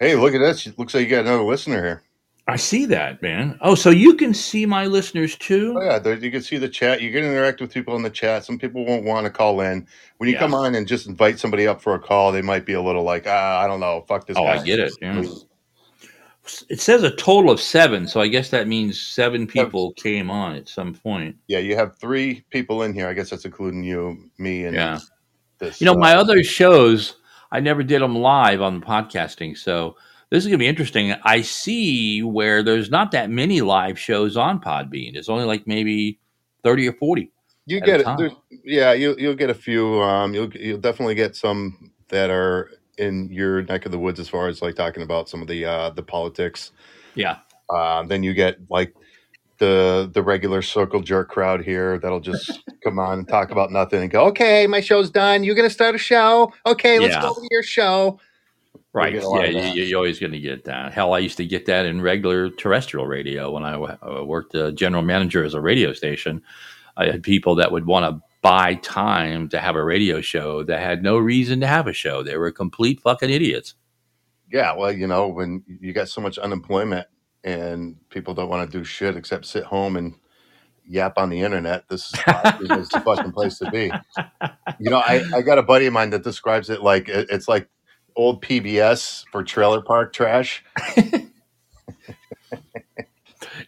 [0.00, 0.66] Hey, look at this.
[0.76, 2.02] Looks like you got another listener here.
[2.46, 3.58] I see that, man.
[3.62, 5.74] Oh, so you can see my listeners too?
[5.78, 7.00] Oh yeah, you can see the chat.
[7.00, 8.44] You can interact with people in the chat.
[8.44, 9.86] Some people won't want to call in.
[10.18, 10.40] When you Yeah.
[10.40, 13.02] come on and just invite somebody up for a call, they might be a little
[13.02, 14.60] like, ah, I don't know, fuck this Oh, guy.
[14.60, 14.92] I get it.
[15.00, 15.22] Yeah.
[16.68, 20.54] It says a total of seven, so I guess that means seven people came on
[20.54, 21.36] at some point.
[21.48, 23.08] Yeah, you have three people in here.
[23.08, 24.98] I guess that's including you, me, and Yeah.
[25.58, 25.80] this.
[25.80, 27.16] You know, uh, my other shows,
[27.50, 29.96] I never did them live on the podcasting, so
[30.30, 31.14] this is going to be interesting.
[31.22, 35.14] I see where there's not that many live shows on Podbean.
[35.14, 36.18] It's only like maybe
[36.62, 37.30] 30 or 40.
[37.66, 38.32] you get it.
[38.64, 40.02] Yeah, you you'll get a few.
[40.02, 44.28] Um, you'll you'll definitely get some that are in your neck of the woods as
[44.28, 46.72] far as like talking about some of the uh the politics.
[47.14, 47.38] Yeah.
[47.68, 48.94] Uh, then you get like
[49.58, 54.02] the the regular circle jerk crowd here that'll just come on and talk about nothing
[54.02, 55.44] and go, okay, my show's done.
[55.44, 56.52] You're gonna start a show.
[56.66, 57.22] Okay, let's Yeah.
[57.22, 58.20] go to your show.
[58.92, 59.12] Right.
[59.12, 60.92] get a lot Yeah, you, you're always going to get that.
[60.92, 64.54] Hell, I used to get that in regular terrestrial radio when I w- uh, worked
[64.54, 66.40] uh, general manager as a radio station.
[66.96, 70.78] I had people that would want to buy time to have a radio show that
[70.78, 72.22] had no reason to have a show.
[72.22, 73.74] They were complete fucking idiots.
[74.52, 77.06] Yeah, well, you know, when you got so much unemployment
[77.42, 80.14] and people don't want to do shit except sit home and
[80.86, 82.20] yap on the internet, this is,
[82.60, 83.90] this is the fucking place to be.
[84.78, 87.66] You know, I, I got a buddy of mine that describes it like it's like
[88.14, 90.62] old PBS for trailer park trash.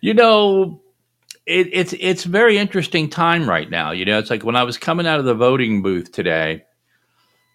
[0.02, 0.82] you know,
[1.46, 3.92] it, it's it's very interesting time right now.
[3.92, 6.64] You know, it's like when I was coming out of the voting booth today,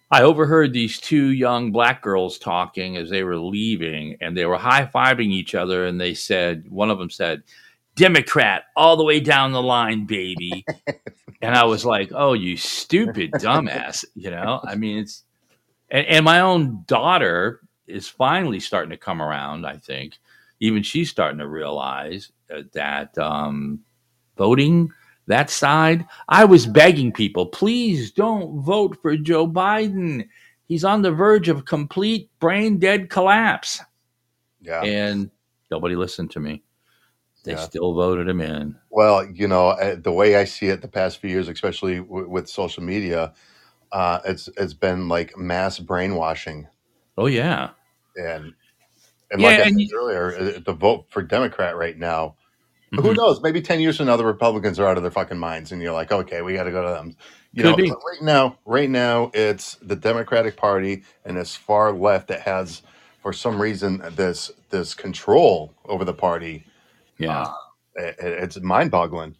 [0.09, 4.57] I overheard these two young black girls talking as they were leaving, and they were
[4.57, 7.43] high fiving each other, and they said, one of them said,
[7.95, 10.65] "Democrat all the way down the line, baby,"
[11.41, 15.23] and I was like, "Oh, you stupid dumbass!" You know, I mean, it's
[15.89, 19.65] and, and my own daughter is finally starting to come around.
[19.65, 20.13] I think
[20.61, 23.81] even she's starting to realize uh, that um,
[24.37, 24.89] voting
[25.27, 26.05] that side.
[26.29, 30.27] I was begging people, please don't vote for Joe Biden.
[30.67, 33.81] He's on the verge of complete brain dead collapse,
[34.61, 34.83] Yeah.
[34.83, 35.29] and
[35.69, 36.63] nobody listened to me.
[37.43, 37.57] They Yeah.
[37.57, 38.75] still voted him in.
[38.91, 42.29] Well, you know, uh, the way I see it the past few years, especially w-
[42.29, 43.33] with social media,
[43.91, 46.67] uh, it's it's been like mass brainwashing,
[47.17, 47.71] Oh yeah,
[48.15, 48.53] and
[49.31, 52.35] and Yeah, like I and said earlier, uh, the vote for Democrat right now.
[52.95, 53.17] Who Mhm.
[53.17, 53.41] knows?
[53.41, 55.93] Maybe ten years from now, the Republicans are out of their fucking minds, and you're
[55.93, 57.15] like, okay, we got to go to them.
[57.53, 61.93] You Could know, but right now, right now, it's the Democratic Party and this far
[61.93, 62.81] left that has,
[63.21, 66.65] for some reason, this this control over the party.
[67.17, 67.43] yeah.
[67.43, 67.53] Uh,
[67.95, 69.35] it, it's mind-boggling.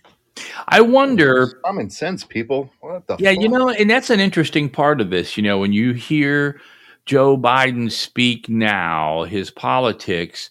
[0.68, 1.48] I wonder.
[1.66, 2.72] Common sense, people.
[2.82, 3.18] What the?
[3.20, 5.38] Yeah, you know, and that's an interesting part of this.
[5.38, 6.60] You know, when you hear
[7.06, 10.50] Joe Biden speak now, his politics,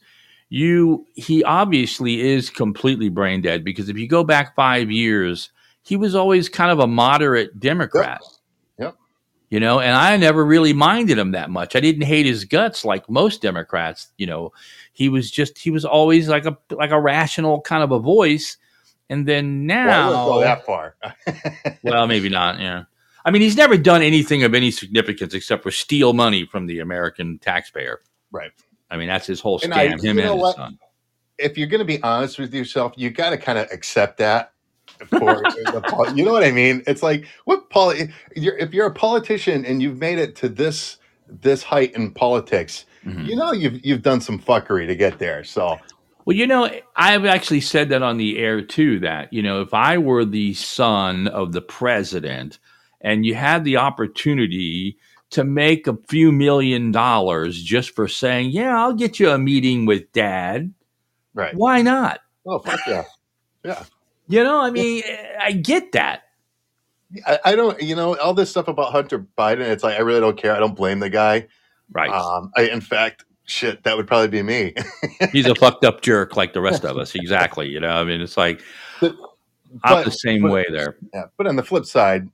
[0.50, 5.50] you he obviously is completely brain dead because if you go back five years,
[5.82, 8.20] he was always kind of a moderate Democrat.
[8.78, 8.96] Yep.
[9.48, 11.74] You know, and I never really minded him that much.
[11.74, 14.08] I didn't hate his guts like most Democrats.
[14.18, 14.52] You know,
[14.92, 18.56] he was just he was always like a like a rational kind of a voice.
[19.08, 20.96] And then Well, I now, wouldn't go that far.
[21.82, 22.60] well, maybe not.
[22.60, 22.84] Yeah.
[23.24, 26.78] I mean, he's never done anything of any significance except for steal money from the
[26.80, 28.00] American taxpayer.
[28.30, 28.52] right.
[28.92, 29.76] I mean, that's his whole And scam.
[29.76, 30.56] I- him and his what?
[30.56, 30.78] son.
[31.38, 34.52] If you're going to be honest with yourself, you got to kind of accept that.
[35.08, 36.82] For the, you know what I mean?
[36.86, 40.96] It's like what poli- you're, if you're a politician and you've made it to this
[41.28, 43.26] this height in politics, Mhm.
[43.26, 45.44] you know you've you've done some fuckery to get there.
[45.44, 45.78] So
[46.26, 48.98] Well, you know, I've actually said that on the air too.
[48.98, 52.58] That you know, if I were the son of the president,
[53.00, 54.96] and you had the opportunity
[55.30, 59.86] to make a few million dollars just for saying, "Yeah, I'll get you a meeting
[59.86, 60.72] with Dad,"
[61.34, 61.54] right.
[61.54, 62.20] why not?
[62.46, 63.04] Oh fuck yeah.
[63.64, 63.84] Yeah.
[64.28, 65.02] You know, I mean,
[65.40, 66.22] I get that.
[67.26, 69.60] I, I don't, you know, all this stuff about Hunter Biden.
[69.60, 70.54] It's like I really don't care.
[70.54, 71.48] I don't blame the guy.
[71.92, 72.10] Right?
[72.10, 74.74] Um, I, in fact, shit, that would probably be me.
[75.32, 77.14] He's a fucked up jerk like the rest of us.
[77.16, 77.68] Exactly.
[77.68, 78.62] You know, I mean, it's like
[79.00, 79.16] But-
[79.82, 80.96] I'm the same but- way there.
[81.12, 82.28] Yeah, but on the flip side,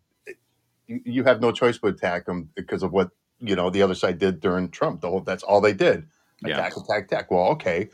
[0.87, 3.11] you, you have no choice but attack them because of what
[3.41, 5.01] you know the other side did during Trump.
[5.01, 6.07] The whole that's all they did:
[6.43, 6.55] Yeah.
[6.59, 7.31] attack, attack, attack.
[7.31, 7.91] Well, okay,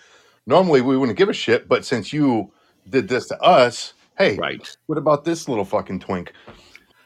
[0.47, 2.53] normally we wouldn't give a shit, but since you
[2.88, 4.76] did this to us, hey, Right.
[4.86, 6.32] what about this little fucking twink?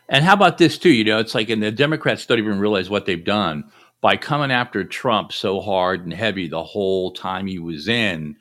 [0.08, 0.90] And how about this too?
[0.90, 3.64] You know, it's like, and the Democrats don't even realize what they've done
[4.00, 8.36] by coming after Trump so hard and heavy the whole time he was in.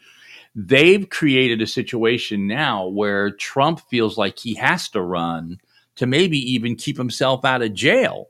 [0.56, 5.60] They've created a situation now where Trump feels like he has to run
[5.96, 8.28] to maybe even keep himself out of jail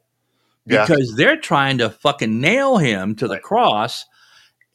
[0.65, 0.85] Yeah.
[0.85, 3.43] because they're trying to fucking nail him to the Right.
[3.43, 4.05] cross.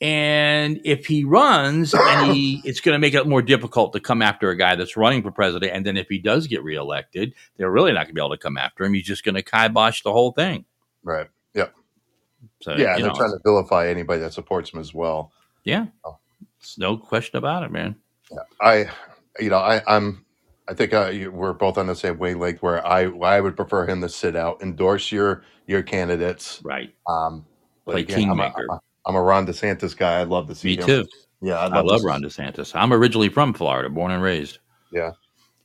[0.03, 4.22] And if he runs, and he, it's going to make it more difficult to come
[4.22, 5.72] after a guy that's running for president.
[5.74, 8.38] And then if he does get reelected, they're really not going to be able to
[8.38, 8.95] come after him.
[8.95, 10.64] He's just going to kibosh the whole thing.
[11.05, 11.28] Right?
[11.55, 11.74] Yep.
[12.62, 15.32] So yeah, and they're know, trying to vilify anybody that supports him as well.
[15.64, 16.16] yeah, Oh.
[16.59, 17.97] It's no question about it, man.
[18.30, 18.38] Yeah.
[18.61, 18.91] I,
[19.38, 20.24] you know, I, I'm.
[20.71, 22.62] I think uh, you- we're both on the same wavelength.
[22.62, 26.61] Where I, I would prefer him to sit out, endorse your your candidates.
[26.64, 26.95] Right.
[27.09, 27.45] Um,
[27.85, 28.66] but Play again, I'm a, kingmaker.
[28.71, 30.21] I'm a- I'm a Ron DeSantis guy.
[30.21, 30.87] I'd love to see Me him.
[30.87, 31.07] too.
[31.41, 32.73] Yeah, I'd I love to Ron DeSantis.
[32.75, 34.59] I'm originally from Florida, born and raised.
[34.93, 35.12] Yeah.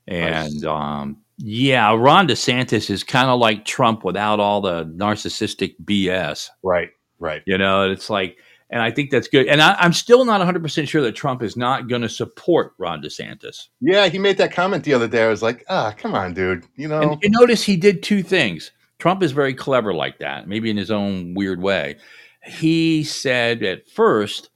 [0.08, 6.50] And um, yeah, Ron DeSantis is kind of like Trump without all the narcissistic BS.
[6.64, 6.90] Right,
[7.20, 7.42] right.
[7.46, 8.38] You know, it's like,
[8.70, 9.48] and I think that's good.
[9.48, 13.02] And I, I'm still not 100% sure that Trump is not going to support Ron
[13.02, 13.68] DeSantis.
[13.80, 15.24] Yeah, he made that comment the other day.
[15.24, 16.66] I was like, ah, come on, dude.
[16.76, 18.72] You know, And you notice he did two things.
[18.98, 21.98] Trump is very clever like that, maybe in his own weird way.
[22.44, 24.50] He said at first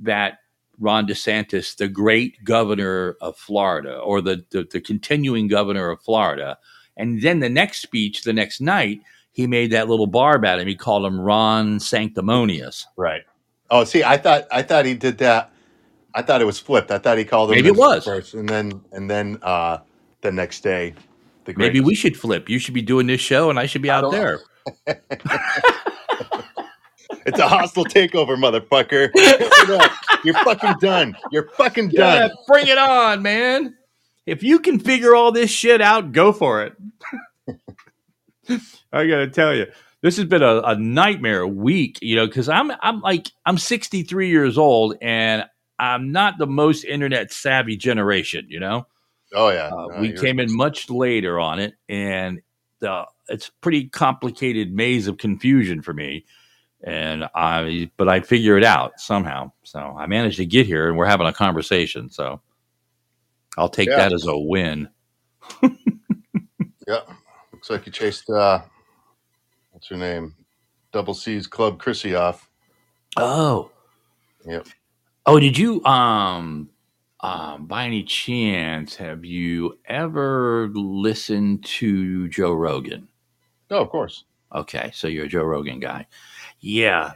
[0.00, 0.38] that
[0.78, 6.58] Ron DeSantis, the great governor of Florida, or the, the, the continuing governor of Florida,
[6.96, 9.00] and then the next speech, the next night,
[9.30, 10.68] he made that little barb at him.
[10.68, 12.86] He called him Ron Sanctimonious.
[12.96, 13.22] right.
[13.72, 15.50] Oh, see, I thought I thought he did that
[16.14, 16.90] I thought it was flipped.
[16.90, 18.04] I thought he called him Maybe it was.
[18.04, 19.78] first, and then and then uh,
[20.20, 20.94] the next day,
[21.46, 22.48] the Maybe we should flip.
[22.50, 24.40] You should be doing this show, and I should be out don't- there.
[27.24, 29.10] It's a hostile takeover, motherfucker.
[30.24, 31.16] You're fucking done.
[31.30, 32.30] You're fucking Yeah, done.
[32.48, 33.76] bring it on, man.
[34.26, 36.74] If you can figure all this shit out, go for it.
[38.92, 39.66] I gotta tell you,
[40.02, 41.98] this has been a, a nightmare week.
[42.02, 45.44] You know, because I'm I'm like I'm 63 years old, and
[45.78, 48.46] I'm not the most internet savvy generation.
[48.48, 48.86] You know,
[49.34, 49.68] Oh yeah.
[49.68, 52.40] uh, No, we came in much later on it, and
[52.80, 56.24] the it's a pretty complicated maze of confusion for me.
[56.84, 59.52] And I, but I figure it out somehow.
[59.62, 62.10] So I managed to get here, and we're having a conversation.
[62.10, 62.40] So
[63.56, 63.98] I'll take Yeah.
[63.98, 64.88] that as a win.
[66.88, 67.00] Yeah.
[67.52, 68.62] Looks like you chased uh
[69.82, 70.32] what's her name?
[70.92, 72.48] Double C's Club Chrissy off.
[73.16, 73.72] Oh,
[74.46, 74.68] Yep.
[75.26, 76.68] oh, did you um
[77.18, 83.08] um by any chance have you ever listened to Joe Rogan?
[83.72, 84.22] No, of course.
[84.54, 86.06] Okay, so you're a Joe Rogan guy.
[86.60, 87.12] Yeah.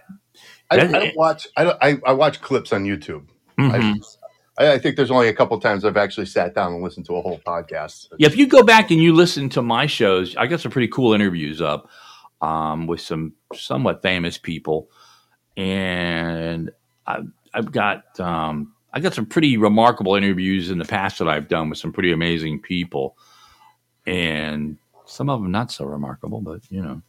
[0.68, 3.26] I, I don't watch I don't I, I watch clips on YouTube.
[3.60, 4.02] Mhm.
[4.58, 7.14] I, I think there's only a couple times I've actually sat down and listened to
[7.16, 8.08] a whole podcast.
[8.18, 10.88] Yeah, if you go back and you listen to my shows, I got some pretty
[10.88, 11.88] cool interviews up
[12.40, 14.90] um, with some somewhat famous people,
[15.56, 16.70] and
[17.06, 21.48] I've, I've got um, I got some pretty remarkable interviews in the past that I've
[21.48, 23.16] done with some pretty amazing people,
[24.06, 27.02] and some of them not so remarkable, but you know.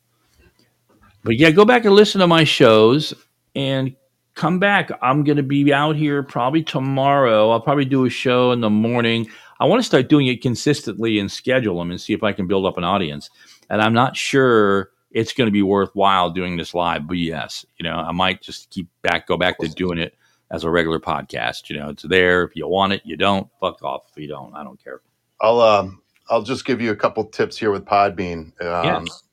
[1.23, 3.13] But yeah, go back and listen to my shows
[3.55, 3.95] and
[4.35, 4.91] come back.
[5.01, 7.49] I'm going to be out here probably tomorrow.
[7.49, 9.27] I'll probably do a show in the morning.
[9.59, 12.47] I want to start doing it consistently and schedule them and see if I can
[12.47, 13.29] build up an audience.
[13.69, 17.83] And I'm not sure it's going to be worthwhile doing this live, but yes, you
[17.83, 20.15] know, I might just keep back, go back to doing it
[20.51, 21.69] as a regular podcast.
[21.69, 22.43] You know, it's there.
[22.43, 23.47] If you want it, you don't.
[23.59, 24.53] Fuck off if you don't.
[24.55, 25.01] I don't care.
[25.41, 28.59] I'll um I'll just give you a couple tips here with Podbean.
[28.61, 29.23] Um, Yes.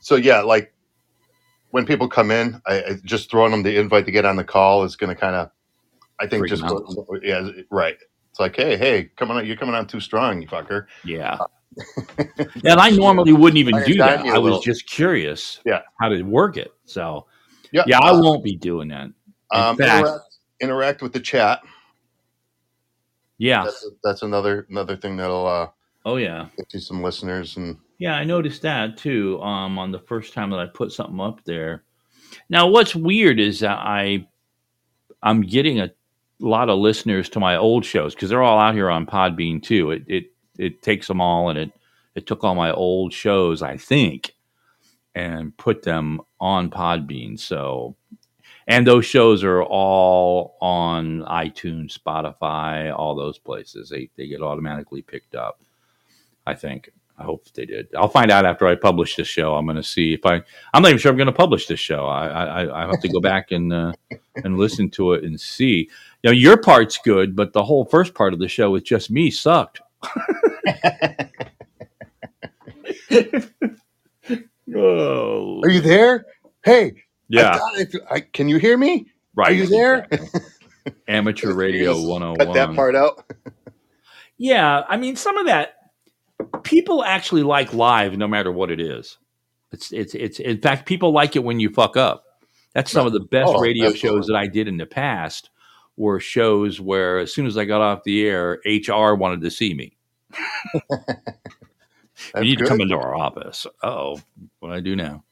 [0.00, 0.72] So yeah, like
[1.70, 4.44] when people come in, I, I just throwing them the invite to get on the
[4.44, 5.50] call is going to kind of,
[6.20, 6.62] I think, Freak just
[7.22, 7.96] yeah, right.
[8.30, 10.86] It's like, hey, hey, coming on, you're coming on too strong, you fucker.
[11.04, 11.38] Yeah.
[12.18, 14.20] And I normally wouldn't even do that.
[14.20, 14.60] I was little.
[14.60, 15.82] just curious Yeah.
[16.00, 16.72] how to work it.
[16.84, 17.26] So,
[17.72, 19.04] Yeah, yeah, I uh, won't be doing that.
[19.06, 19.14] In
[19.52, 20.24] Um, fact, interact,
[20.60, 21.60] interact with the chat.
[23.38, 23.64] yeah.
[23.64, 25.68] That's, that's another another thing that'll uh,
[26.04, 26.46] Oh, yeah.
[26.56, 29.40] get you some listeners and Yeah, I noticed that too.
[29.42, 31.84] Um, on the first time that I put something up there.
[32.48, 34.26] Now, what's weird is that I,
[35.22, 35.90] I'm getting a
[36.40, 39.90] lot of listeners to my old shows because they're all out here on Podbean too.
[39.92, 40.24] It it
[40.58, 41.72] it takes them all and it
[42.16, 44.34] it took all my old shows, I think,
[45.14, 47.38] and put them on Podbean.
[47.38, 47.94] So,
[48.66, 53.90] and those shows are all on iTunes, Spotify, all those places.
[53.90, 55.60] They they get automatically picked up.
[56.46, 56.90] I think.
[57.18, 57.88] I hope they did.
[57.96, 59.54] I'll find out after I publish this show.
[59.54, 60.42] I'm going to see if I.
[60.74, 62.06] I'm not even sure I'm going to publish this show.
[62.06, 63.92] I I, I have to go back and uh,
[64.36, 65.88] and listen to it and see.
[66.24, 69.30] Now your part's good, but the whole first part of the show with just me
[69.30, 69.80] sucked.
[74.74, 76.26] Oh, are you there?
[76.64, 76.92] Hey,
[77.28, 79.06] yeah, if, I, can you hear me?
[79.34, 79.50] right.
[79.50, 80.08] Are you there?
[81.08, 82.46] Amateur Radio Just 101.
[82.46, 83.24] Cut that part out.
[84.38, 85.74] Yeah, I mean, some of that
[86.62, 89.18] people actually like live, no matter what it is.
[89.72, 90.38] It's it's it's.
[90.38, 92.24] In fact, people like it when you fuck up.
[92.74, 94.18] That's some of the best Oh, radio absolutely.
[94.20, 95.50] shows that I did in the past.
[95.96, 99.72] Were shows where as soon as I got off the air, HR wanted to see
[99.72, 99.96] me.
[102.34, 103.66] you need to come into our office.
[103.82, 104.20] Oh,
[104.58, 105.24] what do I do now?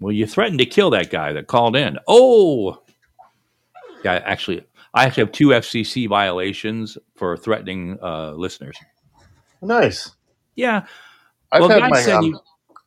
[0.00, 1.98] Well, you threatened to kill that guy that called in.
[2.06, 2.82] Oh,
[4.04, 4.22] yeah.
[4.24, 4.64] Actually,
[4.94, 8.78] I actually have two FCC violations for threatening uh, listeners.
[9.60, 10.12] Nice.
[10.54, 10.86] Yeah.
[11.50, 12.00] I've well, had guy my.
[12.00, 12.40] said, he, um,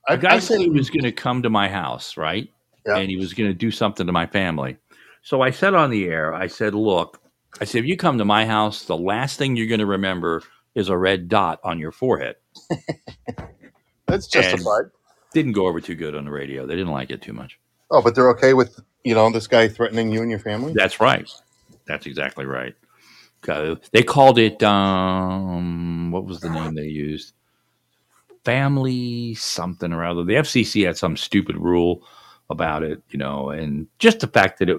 [0.08, 2.50] I've, guy I've said he was going to come to my house, right?
[2.86, 2.98] Yeah.
[2.98, 4.78] And he was going to do something to my family.
[5.22, 7.22] So I said on the air, I said, look,
[7.60, 10.42] I said, if you come to my house, the last thing you're going to remember
[10.74, 12.36] is a red dot on your forehead.
[14.08, 14.86] That's And- justified.
[15.34, 16.66] Didn't go over too good on the radio.
[16.66, 17.58] They didn't like it too much.
[17.90, 20.74] Oh, but they're okay with you know this guy threatening you and your family.
[20.76, 21.30] That's right.
[21.88, 22.76] That's exactly right.
[23.92, 27.34] They called it, um, what was the name they used?
[28.44, 30.24] Family something or other.
[30.26, 32.06] The FCC had some stupid rule
[32.50, 34.78] about it, you know, and just the fact that it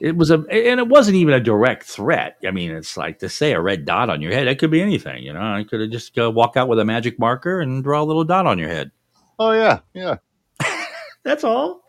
[0.00, 2.36] it was a and it wasn't even a direct threat.
[2.46, 4.46] I mean, it's like to say a red dot on your head.
[4.46, 5.40] That could be anything, you know.
[5.40, 8.24] I could have just go walk out with a magic marker and draw a little
[8.24, 8.90] dot on your head.
[9.38, 10.16] Oh yeah, yeah.
[11.24, 11.82] That's all.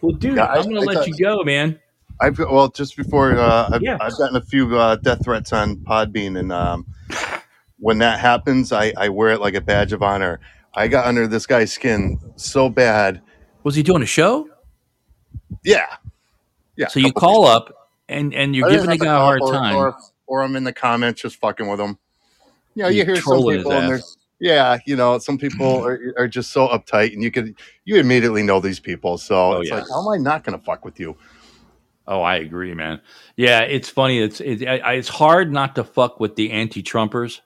[0.00, 1.78] Well, dude, Yeah, I- I'm going I to let thought- you go, man.
[2.20, 3.98] I've well just before uh, I've, Yeah.
[4.00, 6.86] I've gotten a few uh, death threats on Podbean, and um,
[7.80, 10.38] when that happens, I, I wear it like a badge of honor.
[10.74, 13.20] I got under this guy's skin so bad.
[13.64, 14.48] Was he doing a show?
[15.64, 15.86] Yeah,
[16.76, 16.88] yeah.
[16.88, 19.76] So you call up and and you're I giving the guy a hard or, time.
[19.76, 19.96] or,
[20.26, 21.98] or I'm in the comments just fucking with him.
[22.74, 26.14] You know, you You're hear some people, and there's yeah, you know, some people are,
[26.18, 29.18] are just so uptight, and you could you immediately know these people.
[29.18, 29.76] So Oh, it's yeah.
[29.76, 31.16] like, how am I not going to fuck with you?
[32.06, 33.00] Oh, I agree, man.
[33.36, 34.20] Yeah, it's funny.
[34.20, 37.40] It's it, I, it's hard not to fuck with the anti-Trumpers,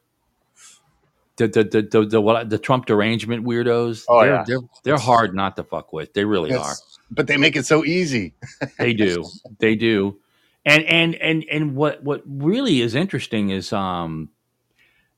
[1.36, 4.04] the the the the, the, what, the Trump derangement weirdos.
[4.08, 4.44] Oh, they're, yeah.
[4.46, 6.12] they're they're hard not to fuck with.
[6.12, 6.74] They really are.
[7.10, 8.34] But they make it so easy.
[8.78, 9.24] They do.
[9.58, 10.18] They do.
[10.64, 14.28] And and and and what what really is interesting is um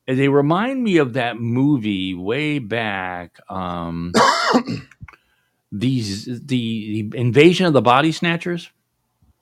[0.07, 4.13] they remind me of that movie way back um
[5.71, 8.69] these the, the invasion of the body snatchers.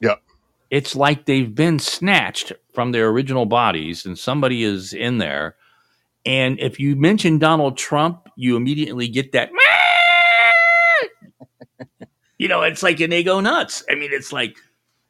[0.02, 0.22] Yep.
[0.70, 5.56] It's like they've been snatched from their original bodies and somebody is in there.
[6.26, 9.52] And if you mention Donald Trump, you immediately get that
[12.40, 13.84] you know, it's like, and they go nuts.
[13.92, 14.58] I mean, it's like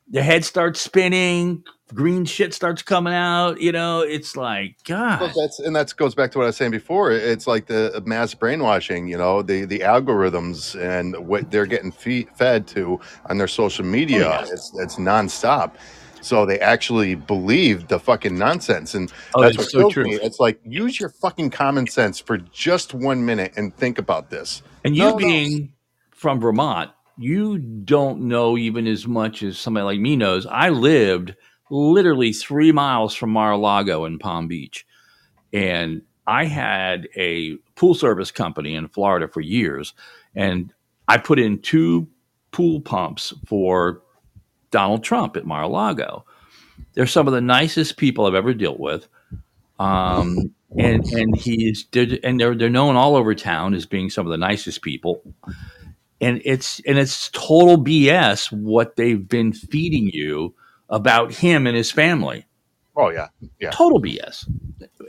[0.09, 1.63] the head starts spinning,
[1.93, 3.61] green shit starts coming out.
[3.61, 6.57] You know, it's like, God, Well, that's and that goes back to what I was
[6.57, 7.11] saying before.
[7.11, 12.27] It's like the mass brainwashing, you know, the the algorithms and what they're getting fe-
[12.35, 14.25] fed to on their social media.
[14.25, 14.41] Oh, yeah.
[14.51, 15.75] It's it's nonstop.
[16.21, 20.15] So they actually believe the fucking nonsense, and Oh, that's it's what so me.
[20.15, 24.61] It's like use your fucking common sense for just one minute and think about this.
[24.83, 25.15] and you No, no.
[25.17, 25.71] being
[26.11, 30.45] from Vermont, you don't know even as much as somebody like me knows.
[30.45, 31.35] I lived
[31.69, 34.87] literally three miles from Mar-a-Lago in Palm Beach,
[35.51, 39.93] and I had a pool service company in Florida for years,
[40.33, 40.73] and
[41.07, 42.07] I put in two
[42.51, 44.01] pool pumps for
[44.71, 46.25] Donald Trump at Mar-a-Lago.
[46.93, 49.07] They're some of the nicest people I've ever dealt with.
[49.77, 51.87] Um, and and he's
[52.23, 55.21] and they're they're known all over town as being some of the nicest people.
[56.21, 60.53] And it's and it's total BS what they've been feeding you
[60.89, 62.45] about him and his family.
[62.95, 63.27] Oh yeah,
[63.59, 63.71] yeah.
[63.71, 64.49] Total BS.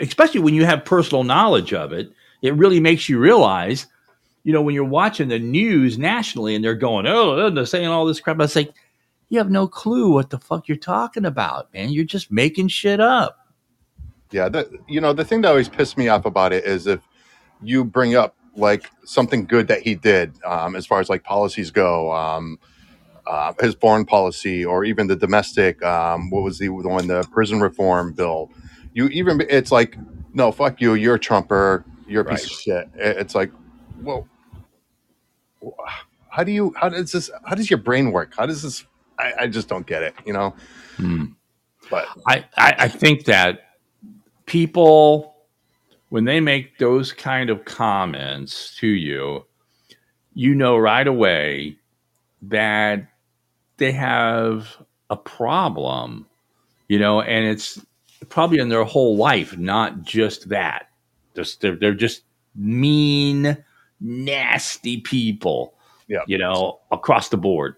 [0.01, 3.87] Especially when you have personal knowledge of it, it really makes you realize,
[4.45, 7.89] you know, when you're watching the news nationally and they're going, oh, oh they're saying
[7.89, 8.41] all this crap.
[8.41, 8.71] I say,
[9.29, 11.91] you have no clue what the fuck you're talking about, man.
[11.91, 13.39] You're just making shit up.
[14.31, 14.49] Yeah,
[14.87, 17.01] you know the thing that always pissed me off about it is if
[17.63, 21.71] you bring up like something good that he did, um, as far as like policies
[21.71, 22.59] go, um,
[23.27, 25.83] uh, his foreign policy, or even the domestic.
[25.85, 28.51] Um, what was the, the one, the prison reform bill?
[28.95, 29.97] You even it's like,
[30.35, 32.47] no, fuck you, you're a Trumper, you're a piece Right.
[32.47, 32.91] of shit.
[32.97, 33.53] It's like,
[34.03, 34.29] well,
[36.31, 36.75] how do you?
[36.77, 37.31] How does this?
[37.47, 38.35] How does your brain work?
[38.37, 38.87] How does this?
[39.19, 40.15] I, I just don't get it.
[40.27, 40.55] You know,
[40.97, 41.27] Hmm.
[41.91, 43.61] but I, I, I think that
[44.47, 45.30] people,
[46.11, 49.45] when they make those kind of comments to you,
[50.35, 51.77] you know right away
[52.43, 53.07] that
[53.79, 54.77] they have
[55.09, 56.27] a problem,
[56.89, 57.85] you know, and it's
[58.29, 60.89] probably in their whole life, not just that.
[61.35, 62.23] Just they're, they're just
[62.55, 63.57] mean,
[64.01, 65.75] nasty people,
[66.09, 66.21] Yeah.
[66.27, 67.77] you know, across the board.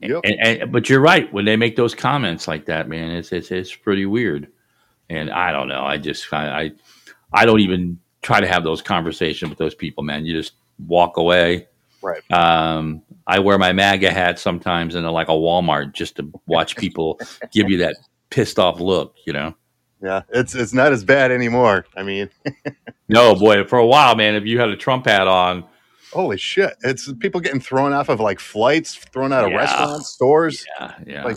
[0.00, 0.20] Yep.
[0.24, 3.10] And, and but you're right when they make those comments like that, man.
[3.10, 4.48] It's it's it's pretty weird,
[5.10, 5.82] and I don't know.
[5.84, 6.72] I just I I,
[7.32, 10.24] I don't even try to have those conversations with those people, man.
[10.24, 10.52] You just
[10.86, 11.68] walk away.
[12.02, 12.22] Right.
[12.30, 16.76] Um, I wear my MAGA hat sometimes in a, like a Walmart just to watch
[16.78, 17.18] people
[17.52, 17.96] give you that
[18.30, 19.14] pissed off look.
[19.26, 19.54] You know.
[20.02, 21.86] yeah, it's it's not as bad anymore.
[21.96, 22.30] I mean.
[23.06, 23.64] No, boy.
[23.64, 25.64] For a while, man, if you had a Trump hat on,
[26.14, 26.72] Holy shit!
[26.84, 29.58] It's people getting thrown off of like flights, thrown out of Yeah.
[29.58, 30.64] restaurants, stores.
[30.80, 31.24] yeah, yeah.
[31.24, 31.36] Like,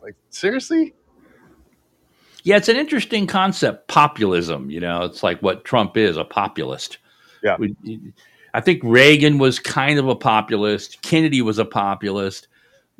[0.00, 0.94] like seriously?
[2.46, 4.70] Yeah, it's an interesting concept, populism.
[4.70, 6.98] You know, it's like what Trump is a populist.
[7.42, 7.56] Yeah.
[7.58, 7.74] We,
[8.54, 11.02] I think Reagan was kind of a populist.
[11.02, 12.46] Kennedy was a populist,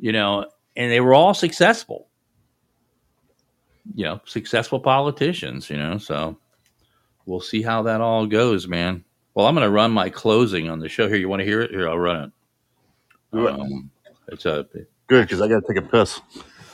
[0.00, 2.08] you know, and they were all successful.
[3.94, 6.36] You know, successful politicians, you know, so
[7.24, 9.04] we'll see how that all goes, man.
[9.34, 11.18] Well, I'm going to run my closing on the show here.
[11.18, 11.70] You want to hear it?
[11.70, 12.32] Here, I'll run
[13.32, 13.48] it.
[13.48, 13.92] Um,
[14.26, 14.66] it's a
[15.06, 16.20] Good, because I got to take a piss.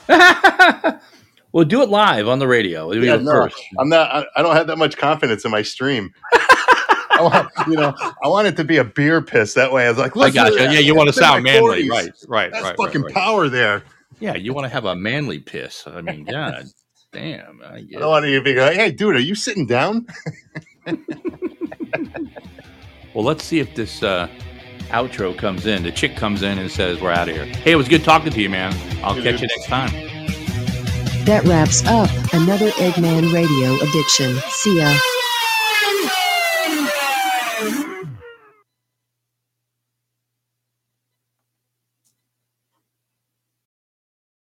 [1.53, 2.91] well, do it live on the radio.
[2.91, 3.61] It'll Yeah, no, first.
[3.79, 4.11] I'm not.
[4.11, 6.13] I, I don't have that much confidence in my stream.
[6.33, 7.93] I want, you know,
[8.23, 9.53] I want it to be a beer piss.
[9.53, 10.69] That way, I was like, I listen got to you.
[10.71, 11.89] Yeah, you want to sound manly, 40s.
[11.89, 12.11] right?
[12.27, 13.23] Right, That's right, fucking right, right.
[13.23, 13.83] power there.
[14.19, 15.85] Yeah, you want to have a manly piss.
[15.85, 16.65] I mean, God
[17.11, 17.61] damn.
[17.63, 20.07] I I don't want to be like, hey, dude, are you sitting down?
[23.13, 24.27] Well, let's see if this uh,
[24.89, 25.83] outro comes in.
[25.83, 28.31] The chick comes in and says, "We're out of here." Hey, it was good talking
[28.31, 28.73] to you, man.
[29.03, 30.12] I'll catch you next time.
[31.25, 34.35] That wraps up another Eggman Radio addiction.
[34.49, 35.22] See ya.